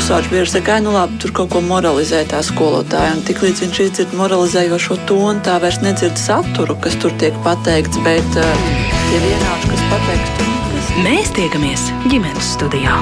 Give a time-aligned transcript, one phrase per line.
[0.00, 3.12] pusauģis bieži saka, nu labi, tur kaut ko moralizē tā skolotāja.
[3.18, 8.40] Un tiklīdz viņš izdzird moralizējošo tonu, tā vairs nedzird saturu, kas tur tiek pateikts, bet
[8.40, 8.64] uh,
[9.10, 10.88] tie vienādi, kas pateikts, tur nekas.
[11.04, 12.96] Mēs tiekamies ģimenes studijā.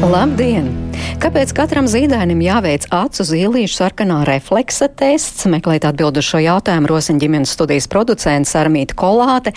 [0.00, 0.85] Labdien!
[1.16, 5.46] Kāpēc katram zīdainim jāveic acu zīlīšu sarkanā refleksa tests?
[5.48, 9.54] Meklēt atbildu šo jautājumu rosina ģimenes studijas producents Armīta Kolāte,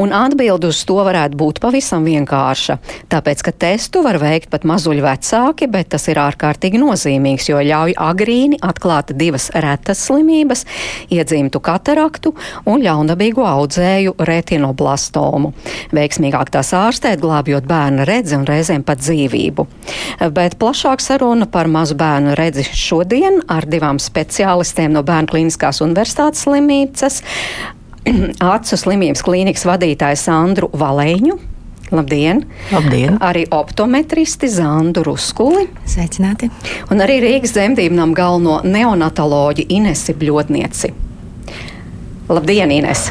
[0.00, 2.78] un atbildu uz to varētu būt pavisam vienkārša.
[3.12, 7.92] Tāpēc, ka testu var veikt pat mazuļi vecāki, bet tas ir ārkārtīgi nozīmīgs, jo ļauj
[8.00, 10.64] agrīni atklāt divas retas slimības-
[11.18, 12.32] iedzīmtu kataraktu
[12.64, 15.52] un ļaundabīgu audzēju retinoblastomu.
[15.92, 19.68] Veiksmīgāk tās ārstēt, glābjot bērna redzi un reizēm pat dzīvību.
[20.32, 26.46] Bet plašāk saruna par mazu bērnu redzi šodien ar divām speciālistēm no Bērnu klīniskās universitātes
[26.46, 27.22] slimības,
[28.54, 31.38] acu slimības klīnikas vadītāju Sandru Valēņu.
[31.92, 32.46] Labdien!
[32.72, 33.18] Labdien!
[33.20, 35.66] Arī optometristi Zandu Ruskuli.
[35.84, 36.48] Sveicināti!
[36.88, 40.94] Un arī Rīgas dzemdību nam galveno neonatoloģi Inesi Bļodnieci.
[42.32, 43.10] Labdien, Ines!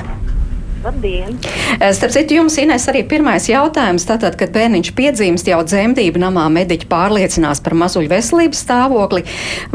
[0.82, 1.38] Labdien!
[1.80, 4.06] Eh, starp citu, jums, Ines, arī pirmais jautājums.
[4.10, 9.22] Tātad, kad bērniņš piedzimst jau dzemdību namā, mediķi pārliecinās par mazuļu veselības stāvokli.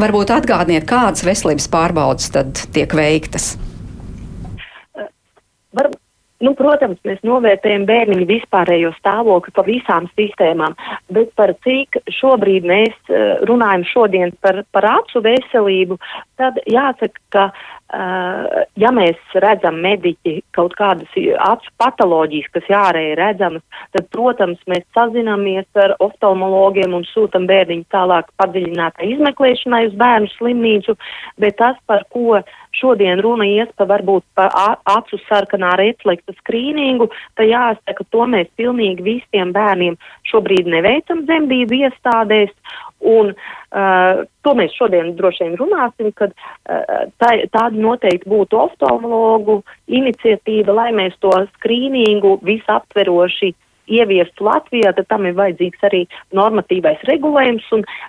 [0.01, 3.53] Varbūt atgādniet, kādas veselības pārbaudas tad tiek veiktas?
[4.99, 5.07] Eh,
[5.79, 5.93] var,
[6.45, 10.75] Nu, protams, mēs novērtējam bērniņu vispārējo stāvokli pa visām sistēmām,
[11.09, 15.97] bet par cik šobrīd mēs uh, runājam šodien par, par acu veselību,
[16.37, 17.49] tad jāsaka, ka
[17.87, 21.13] Uh, ja mēs redzam mediķi kaut kādas
[21.47, 23.63] acu patoloģijas, kas jārēja redzamas,
[23.95, 30.97] tad, protams, mēs sazināmies ar oftalmologiem un sūtam bērniņu tālāk padziļinātai izmeklēšanai uz bērnu slimnīcu,
[31.39, 32.41] bet tas, par ko
[32.77, 34.49] šodien runa ies pa varbūt pa
[34.97, 39.99] acu sarkanā refleksa skrīningu, tad jāsaka, to mēs pilnīgi visiem bērniem
[40.31, 42.53] šobrīd neveicam dzemdību iestādēs,
[43.05, 49.61] Un uh, to mēs šodien droši vien runāsim, kad uh, tā, tāda noteikti būtu oftalmologu
[49.87, 53.53] iniciatīva, lai mēs to skrīningu visaptveroši
[53.87, 56.03] ieviestu Latvijā, tad tam ir vajadzīgs arī
[56.35, 57.69] normatīvais regulējums.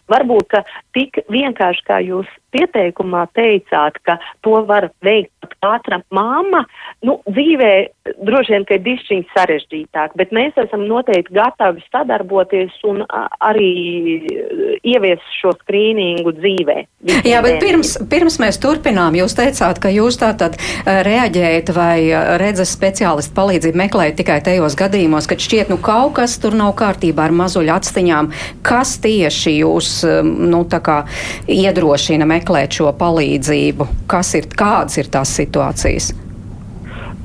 [0.09, 0.55] Varbūt,
[0.97, 6.63] tik vienkārši kā jūs pieteikumā teicāt, ka to var veikt pat katra māma,
[7.05, 7.71] nu, dzīvē
[8.23, 13.03] droši vien, ka ir dišķiņi sarežģītāk, bet mēs esam noteikti gatavi sadarboties un
[13.43, 13.71] arī
[14.87, 16.77] ievies šo skrīningu dzīvē.
[17.27, 21.97] Jā, bet pirms, pirms mēs turpinām, jūs teicāt, ka jūs tātad reaģējat vai
[22.41, 27.27] redzes speciālistu palīdzību meklējat tikai tajos gadījumos, kad šķiet, nu kaut kas tur nav kārtībā
[27.27, 28.31] ar mazuļu atstiņām.
[28.65, 29.91] Kas tieši jūs,
[30.23, 31.01] nu, tā kā
[31.51, 33.91] iedrošina meklēt šo palīdzību?
[34.09, 36.13] Kas ir, kādas ir tās situācijas?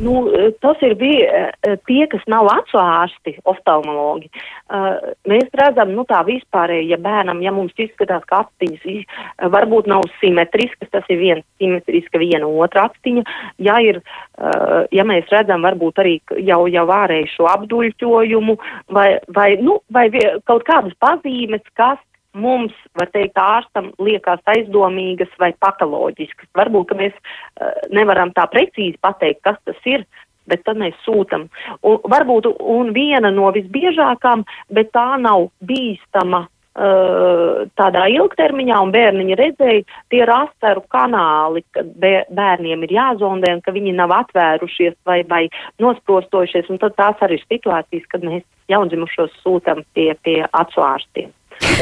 [0.03, 0.25] Nu,
[0.61, 4.31] tas ir bija eh, tie, kas nav acu ārsti, oftalmologi.
[4.73, 9.91] Uh, mēs redzam, nu tā vispārēji, ja bērnam, ja mums izskatās, ka actiņas uh, varbūt
[9.93, 13.25] nav simetriskas, tas ir viena simetriska, viena otra actiņa.
[13.63, 18.57] Ja, ir, uh, ja mēs redzam varbūt arī jau, jau ārējušo apduļķojumu
[18.97, 20.09] vai, vai, nu, vai
[20.49, 22.01] kaut kādas pazīmes, kas
[22.35, 26.49] mums, var teikt, ārstam liekas aizdomīgas vai patoloģiskas.
[26.59, 30.07] Varbūt, mēs uh, nevaram tā precīzi pateikt, kas tas ir,
[30.51, 31.49] bet tad mēs sūtam.
[31.87, 39.39] Un, varbūt, un viena no visbiežākām, bet tā nav bīstama uh, tādā ilgtermiņā, un bērniņi
[39.39, 45.21] redzēja, tie ir asteru kanāli, kad bērniem ir jāzondē, un ka viņi nav atvērušies vai,
[45.29, 45.45] vai
[45.83, 51.31] nosprostojušies, un tad tās arī ir situācijas, kad mēs jaundzimušos sūtam pie, pie acu ārstiem.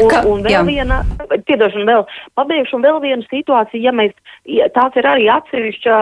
[0.00, 0.60] Un, Ka, un vēl jā.
[0.66, 1.00] viena,
[1.48, 2.04] piedošana vēl,
[2.38, 4.14] pabeigšu, un vēl viena situācija, ja mēs,
[4.74, 5.98] tās ir arī atsevišķa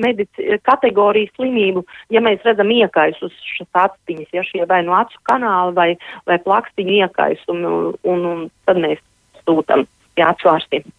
[0.00, 5.76] medici, kategorija slimību, ja mēs redzam iekaisus šas actiņas, ja šie vai no acu kanāli
[5.76, 5.88] vai,
[6.28, 9.02] vai plakstiņu iekais, un, un, un tad mēs
[9.44, 9.86] sūtam
[10.16, 10.90] pie acu ārstiem.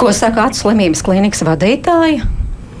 [0.00, 2.22] Ko saka acu slimības klīnikas vadītāji?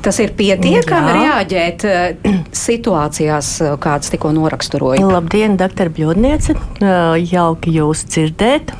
[0.00, 2.30] Tas ir pietiekami reaģēt uh,
[2.66, 5.04] situācijās, uh, kādas tikko noraksturoja.
[5.04, 6.56] Labdien, doktor Bļodniece!
[6.80, 8.72] Uh, jauki jūs dzirdēt.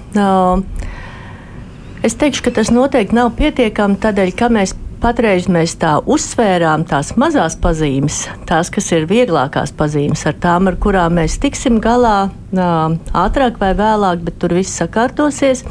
[2.00, 7.14] Es teikšu, ka tas noteikti nav pietiekami tādēļ, ka mēs Patreiz mēs tā uzsvērām tās
[7.17, 13.61] mazās pazīmes, tās, kas ir vieglākās pazīmes, ar tām, ar kurām mēs tiksim galā ātrāk
[13.61, 15.64] vai vēlāk, bet tur viss sakārtosies.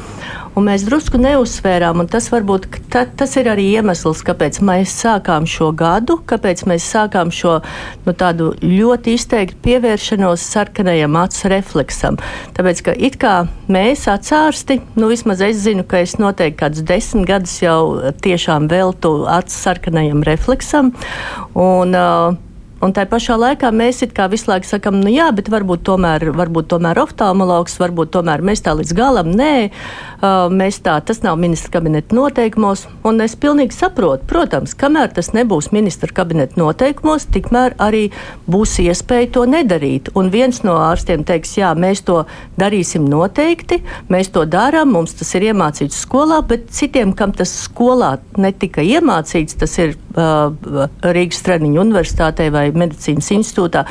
[0.57, 5.45] Un mēs drusku neuzsvērām, un tas varbūt ta, tas ir arī iemesls, kāpēc mēs sākām
[5.47, 7.59] šo gadu, kāpēc mēs sākām šo
[8.07, 12.17] nu, tādu ļoti izteiktu pievēršanos sarkanajam acu refleksam.
[12.57, 13.35] Tāpēc, ka it kā
[13.71, 19.13] mēs atsārsti, nu vismaz es zinu, ka es noteikti kādus desmit gadus jau tiešām veltu
[19.27, 20.93] acu sarkanajam refleksam.
[21.55, 22.37] Un, uh,
[22.79, 23.97] Un tā pašā laikā mēs
[24.31, 28.71] visu laiku sakam, nu jā, bet varbūt tomēr, varbūt tomēr oftalmologs, varbūt tomēr mēs tā
[28.71, 29.67] līdz galam nē,
[30.21, 32.85] mēs tā, tas nav ministra kabineta noteikumos.
[33.07, 38.05] Un es pilnīgi saprotu, protams, kamēr tas nebūs ministra kabineta noteikumos, tikmēr arī
[38.49, 40.13] būs iespēja to nedarīt.
[40.19, 42.21] Un viens no ārstiem teiks, jā, mēs to
[42.59, 43.81] darīsim noteikti,
[44.13, 49.57] mēs to darām, mums tas ir iemācīts skolā, bet citiem, kam tas skolā netika iemācīts,
[49.59, 53.85] tas ir uh, Rīgas Stradiņu universitātei vai vai medicīnas institūtā,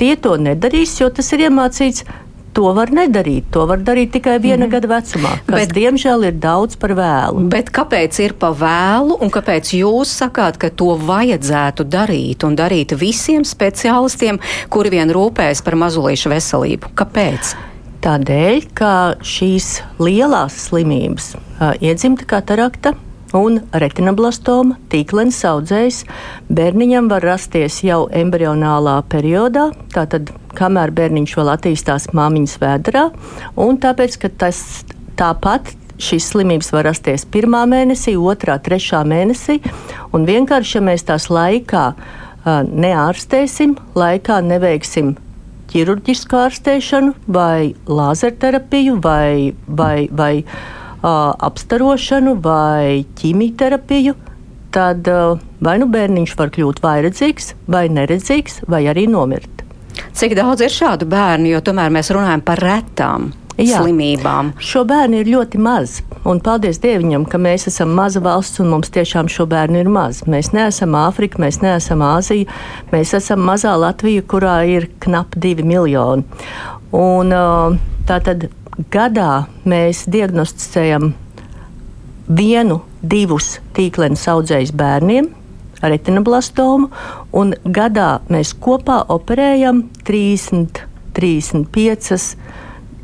[0.00, 2.06] tie to nedarīs, jo tas ir iemācīts.
[2.54, 3.48] To var nedarīt.
[3.54, 7.44] To var darīt tikai viena mm gada vecumā, kas, bet, diemžēl, ir daudz par vēlu.
[7.50, 12.94] Bet kāpēc ir pa vēlu un kāpēc jūs sakāt, ka to vajadzētu darīt un darīt
[12.98, 14.38] visiem speciālistiem,
[14.70, 16.94] kuri vien rūpējas par mazulīšu veselību?
[16.98, 17.54] Kāpēc?
[18.04, 18.92] Tādēļ, ka
[19.24, 21.34] šīs lielās slimības,
[21.80, 22.94] iedzimta katarakta,
[23.34, 26.02] un retinoblastoma tīklens audzējs
[26.54, 33.08] bērniņam var rasties jau embrionālā periodā, tātad kamēr bērniņš vēl attīstās māmiņas vēdā,
[33.60, 34.60] un tāpēc, ka tas
[35.18, 39.60] tāpat šīs slimības var rasties pirmā mēnesī, otrā, trešā mēnesī.
[40.14, 41.84] Un vienkārši, ja mēs tās laikā
[42.44, 45.14] neārstēsim, laikā neveiksim
[45.72, 50.34] ķirurģisku ārstēšanu, vai lāzerterapiju, vai, vai, vai
[51.04, 54.14] apstarošanu vai ķīmijterapiju,
[54.74, 55.08] tad
[55.64, 59.62] vai nu bērniņš var kļūt vairedzīgs, vai neredzīgs, vai arī nomirt.
[60.14, 64.50] Cik daudz ir šādu bērnu, jo tomēr mēs runājam par retām Jā, slimībām?
[64.58, 66.00] Šo bērnu ir ļoti maz.
[66.26, 70.24] Un paldies Dievam, ka mēs esam maza valsts un mums tiešām šo bērnu ir maz.
[70.26, 72.50] Mēs neesam Āfrika, mēs neesam Āzija,
[72.90, 76.26] mēs esam mazā Latvija, kurā ir knap divi miljoni.
[76.94, 77.30] Un,
[78.08, 78.48] tā tad
[78.92, 81.12] gadā mēs diagnosticējam
[82.28, 85.30] vienu, divus tīkleņus audzējus bērniem
[85.84, 86.88] retinoblastomu,
[87.36, 90.80] un gadā mēs kopā operējam 30,
[91.16, 92.22] 35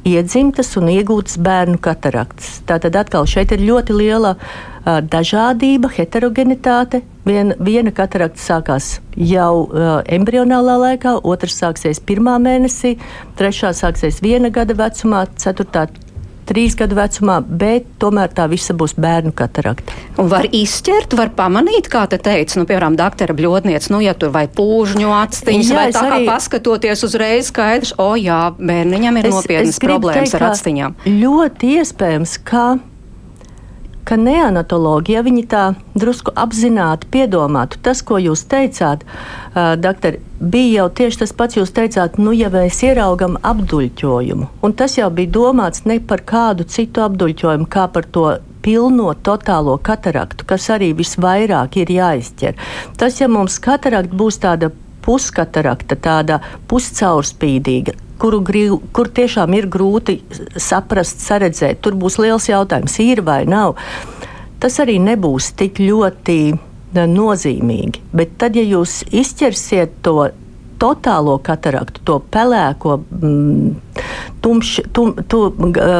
[0.09, 2.63] iedzimtas un iegūtas bērnu kataraktas.
[2.65, 7.03] Tātad atkal šeit ir ļoti liela uh, dažādība, heterogenitāte.
[7.29, 12.97] Vien, viena katarakta sākās jau uh, embrionālā laikā, otra sāksies pirmā mēnesī,
[13.38, 15.87] trešā sāksies viena gada vecumā, ceturtā
[16.50, 19.94] trīs gadu vecumā, bet tomēr tā visa būs bērnu katarakta.
[20.21, 24.33] Un var izšķirt, var pamanīt, kā te teica, nu, piemēram, doktora bļodniece, nu, ja tur
[24.35, 26.11] vai pūžņu actiņas, jā, vai tā arī...
[26.26, 30.97] kā paskatoties uzreiz skaidrs, o jā, bērniņam ir es, nopietnas es problēmas teikt, ar actiņām.
[31.21, 32.65] Ļoti iespējams, ka
[34.05, 35.62] ka neanatoloģija, ja viņi tā
[35.99, 41.75] drusku apzināti piedomātu, tas, ko jūs teicāt, uh, doktor, bija jau tieši tas pats, jūs
[41.76, 47.05] teicāt, nu, ja mēs ieraugam apduļķojumu, un tas jau bija domāts ne par kādu citu
[47.06, 48.29] apduļķojumu, kā par to
[48.62, 52.58] pilno totālo kataraktu, kas arī visvairāk ir jāizķer.
[53.00, 54.70] Tas, ja mums katarakta būs tāda
[55.05, 58.43] puskatarakta, tāda puscaurspīdīga, kuru
[58.93, 60.21] kur tiešām ir grūti
[60.61, 61.81] saprast, saredzēt.
[61.85, 63.77] Tur būs liels jautājums, ir vai nav.
[64.61, 66.39] Tas arī nebūs tik ļoti
[66.95, 68.05] nozīmīgi.
[68.13, 70.31] Bet tad, ja jūs izķersiet to
[70.81, 74.05] totālo kataraktu, to pelēko, mm,
[74.41, 75.43] tumš, tum, to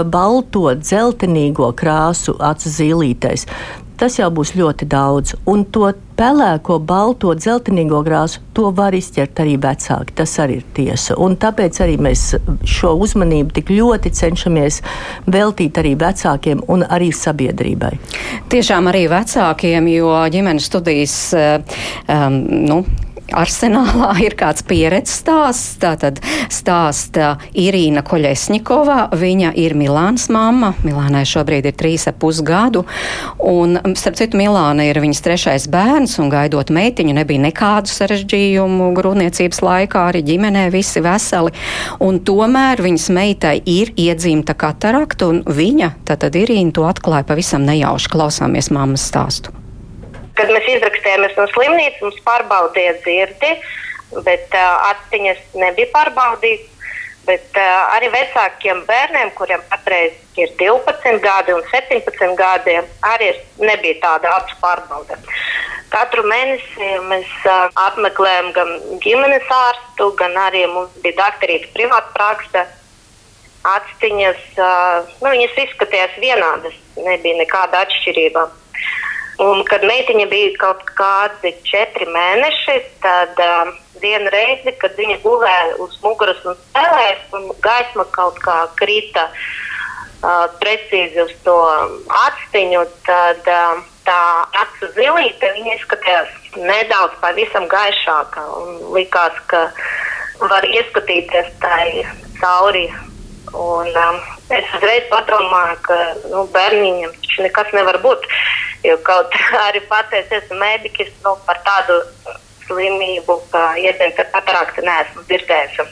[0.09, 3.47] balto, dzeltenīgo krāsu acu zīlītēs,
[4.01, 5.35] tas jau būs ļoti daudz.
[5.51, 10.17] Un to pelēko, balto, dzeltenīgo grāsu, to var izķert arī vecāki.
[10.17, 11.17] Tas arī ir tiesa.
[11.21, 12.25] Un tāpēc arī mēs
[12.69, 14.81] šo uzmanību tik ļoti cenšamies
[15.31, 17.93] veltīt arī vecākiem un arī sabiedrībai.
[18.53, 22.83] Tiešām arī vecākiem, jo ģimenes studijas um, nu,
[23.37, 25.77] arsenālā ir kāds pieredzes stāsts.
[25.81, 26.21] Tātad
[26.53, 29.11] stāsta Irīna Koļesņikova.
[29.21, 30.73] Viņa ir Milānas mamma.
[30.85, 32.85] Milānai šobrīd ir trīs ap pusgadu.
[33.39, 39.63] Un, starp citu, Milāna ir viņas trešais bērns un gaidot meitiņu nebija nekādu sarežģījumu grūtniecības
[39.67, 41.55] laikā, arī ģimenē visi veseli.
[42.05, 48.13] Un tomēr viņas meitai ir iedzimta katarakta un viņa, tātad Irīna, to atklāja pavisam nejauši.
[48.13, 49.55] Klausāmies mammas stāstu.
[50.41, 53.51] Kad mēs izrakstījāmies no slimnīcas, mums pārbaudīja dzirdi,
[54.25, 56.69] bet uh, atziņas nebija pārbaudītas.
[57.27, 63.29] Bet uh, arī vecākiem bērniem, kuriem patreiz ir 12 gadi un 17 gadi, arī
[63.61, 65.19] nebija tāda acu pārbaude.
[65.93, 68.73] Katru mēnesi mēs uh, apmeklējam gan
[69.05, 72.65] ģimenes ārstu, gan arī mums bija doktorīta privāta praksa.
[73.69, 78.47] Atziņas, uh, nu, viņas izskatījās vienādas, nebija nekāda atšķirība.
[79.41, 83.71] Un, kad meitiņa bija kaut kādi četri mēneši, tad uh,
[84.03, 90.45] vienu reizi, kad viņa gulēja uz muguras un spēlēja, un gaisma kaut kā krita uh,
[90.61, 91.57] precīzi uz to
[92.27, 94.21] atstiņu, tad uh, tā
[94.61, 98.45] acu zilīte izskatījās nedaudz pavisam gaišāka.
[98.95, 99.69] Likās, ka
[100.41, 102.05] var ieskatīties tai
[102.41, 102.89] cauri.
[103.53, 104.19] Un, um,
[104.55, 105.97] es uzreiz padomāju, ka
[106.31, 108.27] nu, bērniņam taču nekas nevar būt.
[108.87, 109.35] Jo kaut
[109.67, 111.99] arī pateicis, esmu mediķis nu, par tādu
[112.69, 115.91] slimību, kā iedēļa katarakta neesmu dzirdējis.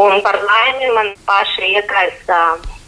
[0.00, 2.40] Un par laimi man paši iekaisa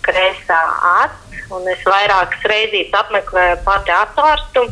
[0.06, 0.60] kreisā
[0.98, 4.66] acis, un es vairākas reizes apmeklēju pati ārstu.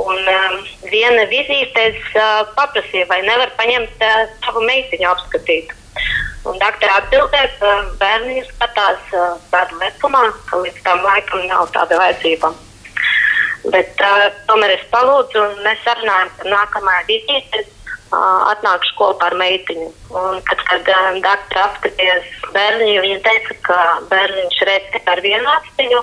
[0.00, 5.74] Un um, viena vizīte es uh, paprasīju, vai nevar paņemt uh, savu meitiņu apskatīt.
[6.48, 7.70] Un doktora atbildēja, ka
[8.00, 12.48] bērni skatās uh, tādu vecumā, ka līdz tam laikam nav tāda vajadzība.
[13.66, 17.66] Bet uh, tomēr es palūdzu, un mēs sarunājam par nākamajā vizītē.
[18.10, 19.90] Uh, atnākšu kopā ar meitiņu.
[20.18, 23.78] Un, kad kad uh, doktora apskatījās bērniņu, viņa teica, ka
[24.10, 26.00] bērniņš redz ar vienu astiņu,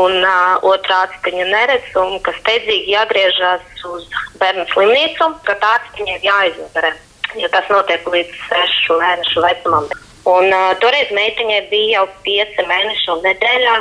[0.00, 4.08] un uh, otrā astiņa neredz, un ka steidzīgi jāgriežas uz
[4.40, 6.96] bērnu slimnīcu, ka tā astiņa ir jāizvarē
[7.40, 9.88] jo tas notiek līdz sešu mēnešu vecumam.
[10.26, 13.76] Un, uh, toreiz meitiņai bija jau pieci mēneši un nedēļā.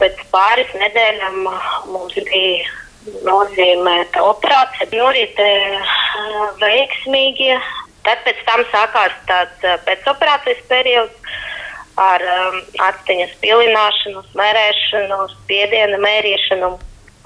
[0.00, 1.38] Pēc pāris nedēļām
[1.92, 2.66] mums bija
[3.24, 4.90] nozīmēta operācija.
[4.92, 5.48] Norite
[5.80, 7.54] uh, veiksmīgi.
[8.06, 11.32] Tad pēc tam sākās tāds uh, pēcoperācijas periods
[11.96, 16.74] ar um, atsteņas pilināšanu, smērēšanu, spiediena mērīšanu.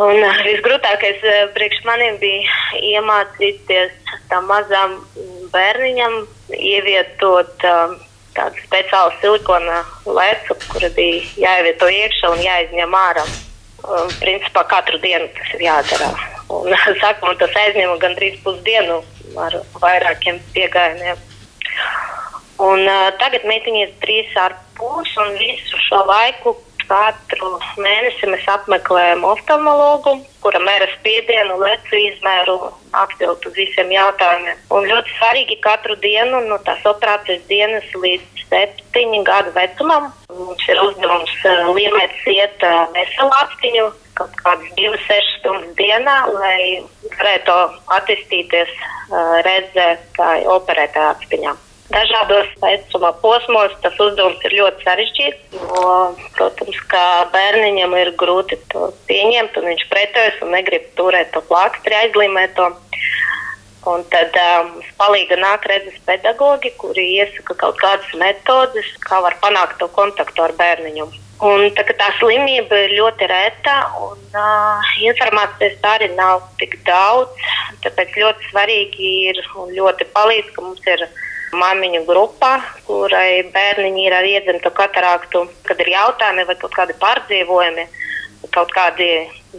[0.00, 4.94] Un visgrūtākais priekš maniem bija iemācīties tam mazam
[5.52, 6.14] bērniņam
[6.56, 7.96] ievietot um,
[8.36, 13.26] tādu speciālu silikona lecu, kura bija jāievieto iekšā un jāizņem ārā.
[13.80, 16.10] Um, principā katru dienu tas ir jādara.
[16.48, 19.02] Un, sākumā tas aizņēma gandrīz pusdienu
[19.40, 21.20] ar vairākiem piegājieniem.
[22.60, 26.56] Un, uh, tagad meitiņa ir trīs ar pusi un visu šo laiku
[26.90, 32.58] katru mēnesi mēs apmeklējam oftalmologu, kuram mēra spiedienu, lecu izmēru,
[32.98, 34.60] atbild uz visiem jautājumiem.
[34.74, 40.78] Un ļoti svarīgi katru dienu no tās operācijas dienas līdz septiņu gadu vecumam mums ir
[40.82, 42.62] uzdevums uh, liemēt ciet
[42.94, 46.60] veselu apziņu kaut kādas divas, sešas stundas dienā, lai
[47.16, 47.56] varētu
[47.98, 51.66] attīstīties uh, redzētāji operētāju apziņām.
[51.90, 55.56] Dažādos vecuma posmos tas uzdevums ir ļoti sarežģīts.
[55.58, 55.94] Jo,
[56.36, 57.02] protams, ka
[57.34, 62.68] bērniņam ir grūti to pieņemt, un viņš pretojas un negrib turēt to plakstri aizlīmēto.
[63.90, 69.38] Un tad um, mums palīdz nāk redzes pedagogi, kuri iesaka kaut kādas metodes, kā var
[69.42, 71.08] panākt to kontaktu ar bērniņu.
[71.40, 77.32] Un, tā, tā slimība ir ļoti reta, un uh, informācijas arī nav tik daudz.
[77.82, 82.52] Tāpēc ļoti svarīgi ir un ļoti palīdz, ka mums ir ielikās māmiņu grupā,
[82.86, 87.86] kurai bērniņi ir ar iedzimtu kataraktu, kad ir jautājumi vai kaut kādi pārdzīvojumi,
[88.54, 89.10] kaut kādi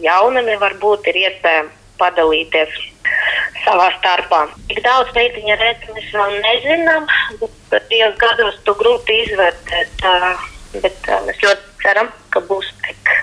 [0.04, 2.78] jaunumi varbūt ir iespējams padalīties
[3.66, 4.46] savā starpā.
[4.70, 7.10] Cik daudz meitiņa redz, mēs vēl nezinām,
[7.70, 10.08] bet trijos gados to grūti izvērtēt.
[10.82, 13.14] Bet mēs ļoti ceram, ka būs tik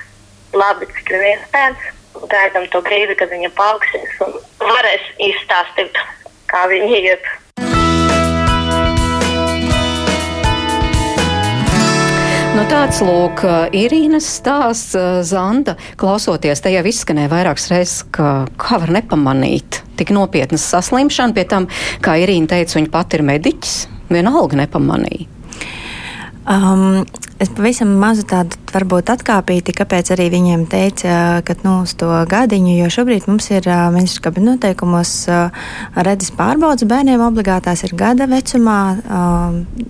[0.55, 1.89] labi, cik vien iespējams.
[2.29, 5.99] Gaidām to brīdi, kad viņa paaugsies un varēs izstāstīt,
[6.51, 7.29] kā viņa iet.
[12.59, 13.45] Nu, tāds lūk,
[13.79, 14.97] Irīnas stāsts,
[15.29, 21.45] Zanda, klausoties, te jau izskanēja vairākas reizes, ka kā var nepamanīt tik nopietnas saslimšana, pie
[21.47, 21.69] tam,
[22.03, 23.77] kā Irīna teica, viņa pati ir mediķis,
[24.11, 25.29] vienalga nepamanīja.
[26.51, 27.05] Um,
[27.39, 32.75] es pavisam mazu tādu varbūt atkāpīti, kāpēc arī viņiem teica, ka nu, uz to gadiņu,
[32.83, 35.13] jo šobrīd mums ir ministrs kabineta noteikumos
[35.95, 38.79] redzes pārbaudas bērniem obligātās ir gada vecumā,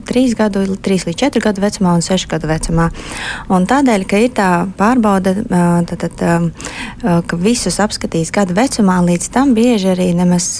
[0.08, 2.88] trīs gadu, trīs līdz četru gadu vecumā un sešu gadu vecumā.
[3.54, 5.34] Un tādēļ, ka ir tā pārbauda,
[5.88, 10.50] tad, tad, ka visus apskatīs gada vecumā, līdz tam bieži arī nemaz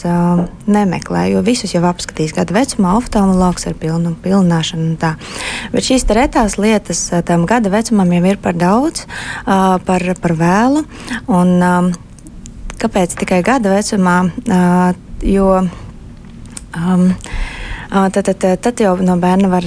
[0.66, 5.14] nemeklē, jo visus jau apskatīs gada vecumā, oftalmologs ar pilnu pilnāšanu un tā.
[5.75, 6.77] Bet šīs retās lietas
[7.26, 9.06] tam gada vecumam jau ir par daudz,
[9.44, 10.85] par, par vēlu.
[11.26, 11.58] Un,
[12.78, 14.18] kāpēc tikai gada vecumā?
[15.26, 15.50] Jo,
[16.78, 17.08] um,
[17.88, 19.66] Tad, tad, tad jau no bērna var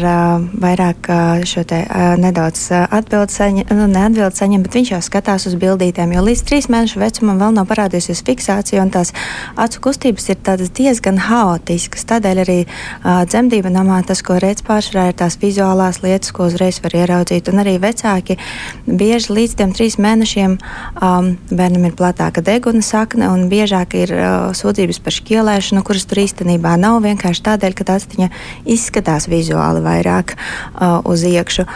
[0.62, 1.08] vairāk
[1.50, 1.80] šo te
[2.22, 6.68] nedaudz atbildi saņemt, nu, neatbildi saņemt, bet viņš jau skatās uz bildītēm, jo līdz trīs
[6.70, 9.10] mēnešu vecumam vēl nav parādījusies fiksācija, un tās
[9.58, 12.06] acu kustības ir diezgan haotiskas.
[12.12, 12.58] Tādēļ arī
[13.02, 17.64] dzemdība namā tas, ko redz pārsvarā, ir tās vizuālās lietas, ko uzreiz var ieraudzīt, un
[17.66, 18.38] arī vecāki
[18.86, 24.54] bieži līdz tiem trīs mēnešiem um, bērnam ir platāka deguna sakne, un biežāk ir uh,
[24.54, 28.30] sūdzības par šķielēšanu, kuras tur īstenībā nav vienkārši tādēļ, ka tās viņa
[28.66, 31.68] izskatās vizuāli vairāk uh, uz iekšu.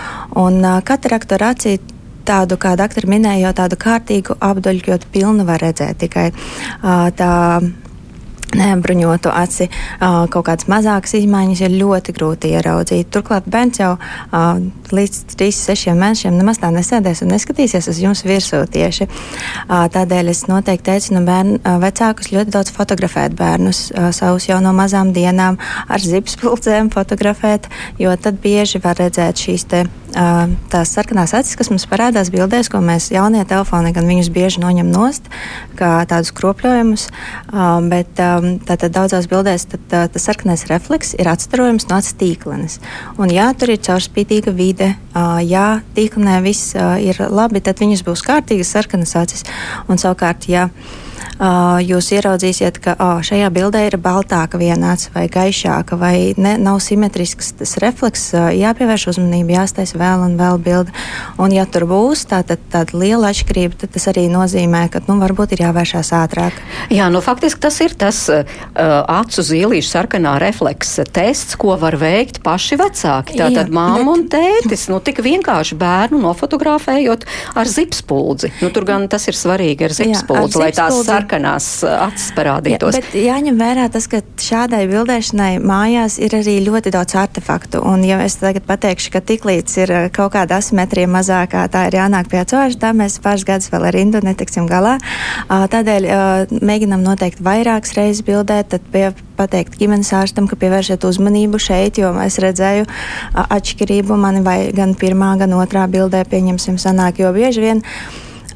[0.42, 1.78] Un uh, katarakta ar acī
[2.26, 7.34] tādu, kā doktori minēja, jau tādu kārtīgu apduļķotu pilnu var redzēt tikai uh, tā
[8.56, 9.70] neapbruņotu aci,
[10.00, 13.10] kaut kādas mazākas izmaiņas ir ļoti grūti ieraudzīt.
[13.14, 13.92] Turklāt bērns jau
[14.96, 19.10] līdz 3-6 mēnešiem nemaz tā nesēdēs un neskatīsies uz jums virsū tieši.
[19.70, 25.60] Tādēļ es noteikti aicinu bērnu, vecākus ļoti daudz fotografēt bērnus savus jau no mazām dienām
[25.88, 27.70] ar zipspulcēm fotografēt,
[28.02, 29.86] jo tad bieži var redzēt šīs te,
[30.72, 34.90] tās sarkanās acis, kas mums parādās bildēs, ko mēs jaunie telefoni gan viņus bieži noņem
[34.92, 35.30] nost,
[35.80, 37.08] kā tādus kropļojumus,
[37.92, 42.80] bet tātad daudzās bildēs tad, tā, tas sarkanais refleks ir atstarojams no acu tīklenes.
[43.20, 44.94] Un, ja tur ir caurspīdīga vide,
[45.46, 45.66] ja
[45.98, 49.44] tīklenē viss ir labi, tad viņas būs kārtīgas sarkanas acis.
[49.92, 51.05] Un savukārt, ja uh,
[51.86, 56.80] jūs ieraudzīsiet, ka oh, šajā bildē ir baltāka viena acis vai gaišāka, vai ne, nav
[56.84, 60.94] simetrisks tas refleks, jāpievērš uzmanība, jāstais vēl un vēl bilde.
[61.42, 65.18] Un, ja tur būs tā, tad, tāda liela atšķirība, tad tas arī nozīmē, ka nu,
[65.22, 66.60] varbūt ir jāvēršās ātrāk.
[66.94, 68.46] Jā, nu, faktiski tas ir tas uh,
[68.76, 73.40] acu zīlīšu sarkanā refleksa tests, ko var veikt paši vecāki.
[73.40, 74.12] Tātad māma bet...
[74.14, 78.54] un tētis, nu, tik vienkārši bērnu nofotografējot ar zipspuldzi.
[78.64, 82.32] Nu, tur gan tas ir svarīgi ar zipspuldzi, jā, ar lai tās sarkanās uh, acis
[82.38, 82.96] parādītos.
[82.98, 87.82] Jā, bet jāņem vērā tas, ka šādai bildēšanai mājās ir arī ļoti daudz artefaktu.
[87.86, 92.00] Un, ja es tagad pateikšu, ka tiklīdz ir uh, kaut kāda asimetrija mazākā, tā ir
[92.00, 94.98] jānāk pie cilvēka, tā mēs pāris gadus vēl ar rindu netiksim galā.
[95.46, 96.10] Uh, tādēļ
[96.66, 99.08] mēģinam noteikti vairākas reizes bildēt, tad pie,
[99.40, 102.88] pateikt ģimenes ārstam, ka pievērsiet uzmanību šeit, jo es redzēju
[103.46, 107.84] atšķirību man vai gan pirmā, gan otrā bildē pieņemsim sanāk, jo bieži vien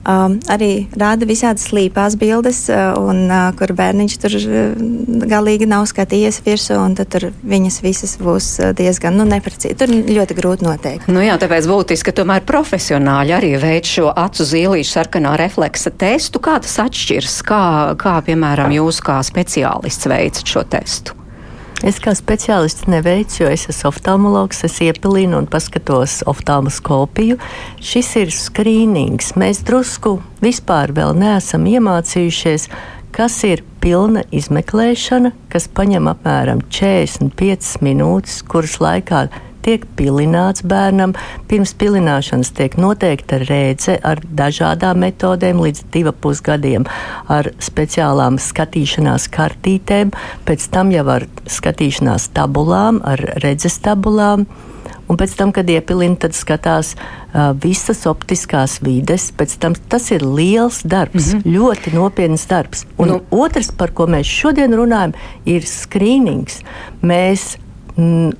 [0.07, 4.79] Um, arī rāda visādas slīpās bildes, uh, un, uh, kur bērniņš tur uh,
[5.27, 9.75] galīgi nav skatījies virsū, un tur viņas visas būs uh, diezgan nu, neprecīzi.
[9.79, 11.11] Tur ļoti grūti noteikt.
[11.11, 16.39] Nu jā, tāpēc būtiski, ka tomēr profesionāļi arī veic šo acu zīlīšu sarkanā refleksa testu.
[16.43, 17.41] Kā tas atšķirs?
[17.43, 17.63] Kā,
[17.99, 21.18] kā piemēram, jūs kā speciālists veicat šo testu?
[21.79, 27.37] Es kā speciālists neveicu, jo es esmu oftalmologs, es iepilinu un paskatos oftalmoskopiju.
[27.79, 29.31] Šis ir skrīnings.
[29.39, 32.67] Mēs drusku vispār vēl neesam iemācījušies,
[33.15, 39.29] kas ir pilna izmeklēšana, kas paņem apmēram 45 minūtes, kuras laikā
[39.65, 41.15] tiek pilināts bērnam.
[41.49, 46.87] Pirms pilināšanas tiek noteikta rēdze ar dažādām metodēm līdz 2,5 gadiem,
[47.27, 50.15] ar speciālām skatīšanās kartītēm,
[50.47, 54.47] pēc tam jau ar skatīšanās tabulām, ar redzes tabulām.
[55.09, 59.31] Un pēc tam, kad iepilina, tad skatās uh, visas optiskās vides.
[59.61, 61.55] Tam, tas ir liels darbs, mm -hmm.
[61.55, 62.85] ļoti nopietns darbs.
[62.97, 63.21] Un nu.
[63.31, 65.13] otrs, par ko mēs šodien runājam,
[65.45, 66.61] ir skrīnings.
[67.01, 67.57] Mēs
[67.97, 68.37] mm,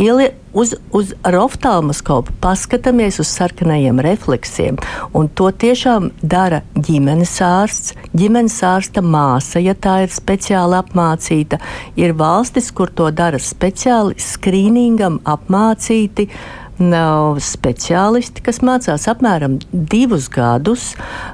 [0.00, 4.78] Ieli uz, uz oftalmoskopu paskatāmies uz sarkanajiem refleksiem,
[5.12, 11.60] un to tiešām dara ģimenes ārsts, ģimenes ārsta māsa, ja tā ir speciāli apmācīta.
[12.00, 20.28] Ir valstis, kur to dara speciāli skrīningam apmācīti uh, nav speciālisti, kas mācās apmēram divus
[20.32, 20.92] gadus,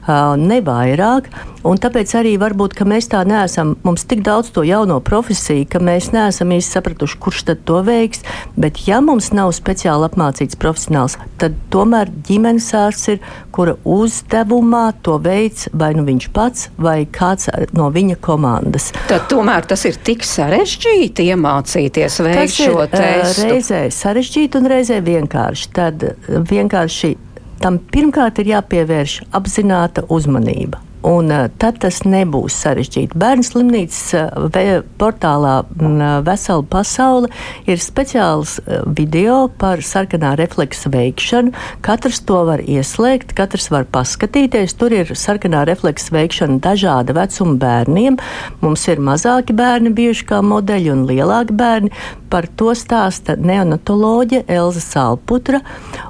[0.09, 1.31] ne vairāk.
[1.69, 6.53] Tāpēc arī varbūt mēs tā neesam, mums tik daudz to jauno profesiju, ka mēs neesam
[6.55, 8.23] īsti sapratuši, kurš tad to veiks.
[8.57, 13.21] Bet, ja mums nav speciāli apmācīts profesionāls, tad tomēr ģimenes ārsts ir,
[13.53, 18.93] kura uzdevumā to veids vai nu viņš pats vai kāds no viņa komandas.
[19.11, 23.49] Tad tomēr tas ir tik sarežģīti iemācīties veikt šo testu.
[23.49, 26.05] Reizē sarežģīti un reizē vienkārši vienkārši, tad
[26.51, 27.17] vienkārši
[27.63, 30.83] tam pirmkārt ir jāpievērš apzināta uzmanība.
[31.07, 33.15] Un uh, tad tas nebūs sarežģīti.
[33.19, 37.31] Bērnu slimnīcas uh, portālā uh, Vesela pasaule
[37.71, 38.57] ir speciāls
[38.99, 41.55] video par sarkanā refleksa veikšanu.
[41.87, 44.75] Katrs to var ieslēgt, katrs var paskatīties.
[44.75, 48.19] Tur ir sarkanā refleksa veikšana dažāda vecuma bērniem.
[48.65, 51.95] Mums ir mazāki bērni bijuši kā modeļi un lielāki bērni.
[52.29, 55.63] Par to stāsta neonatoloģija Elza Salputra.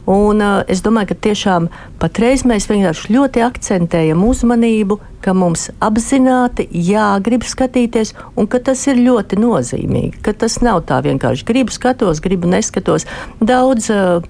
[0.06, 1.68] Un, uh, es domāju, ka tiešām
[2.02, 9.02] patreiz mēs vienkārši ļoti akcentējam uzmanību, ka mums apzināti jāgrib skatīties, un ka tas ir
[9.02, 10.18] ļoti nozīmīgi.
[10.24, 13.06] Ka tas nav tā vienkārši gribu skatos, gribu neskatos.
[13.42, 14.26] Daudz uh,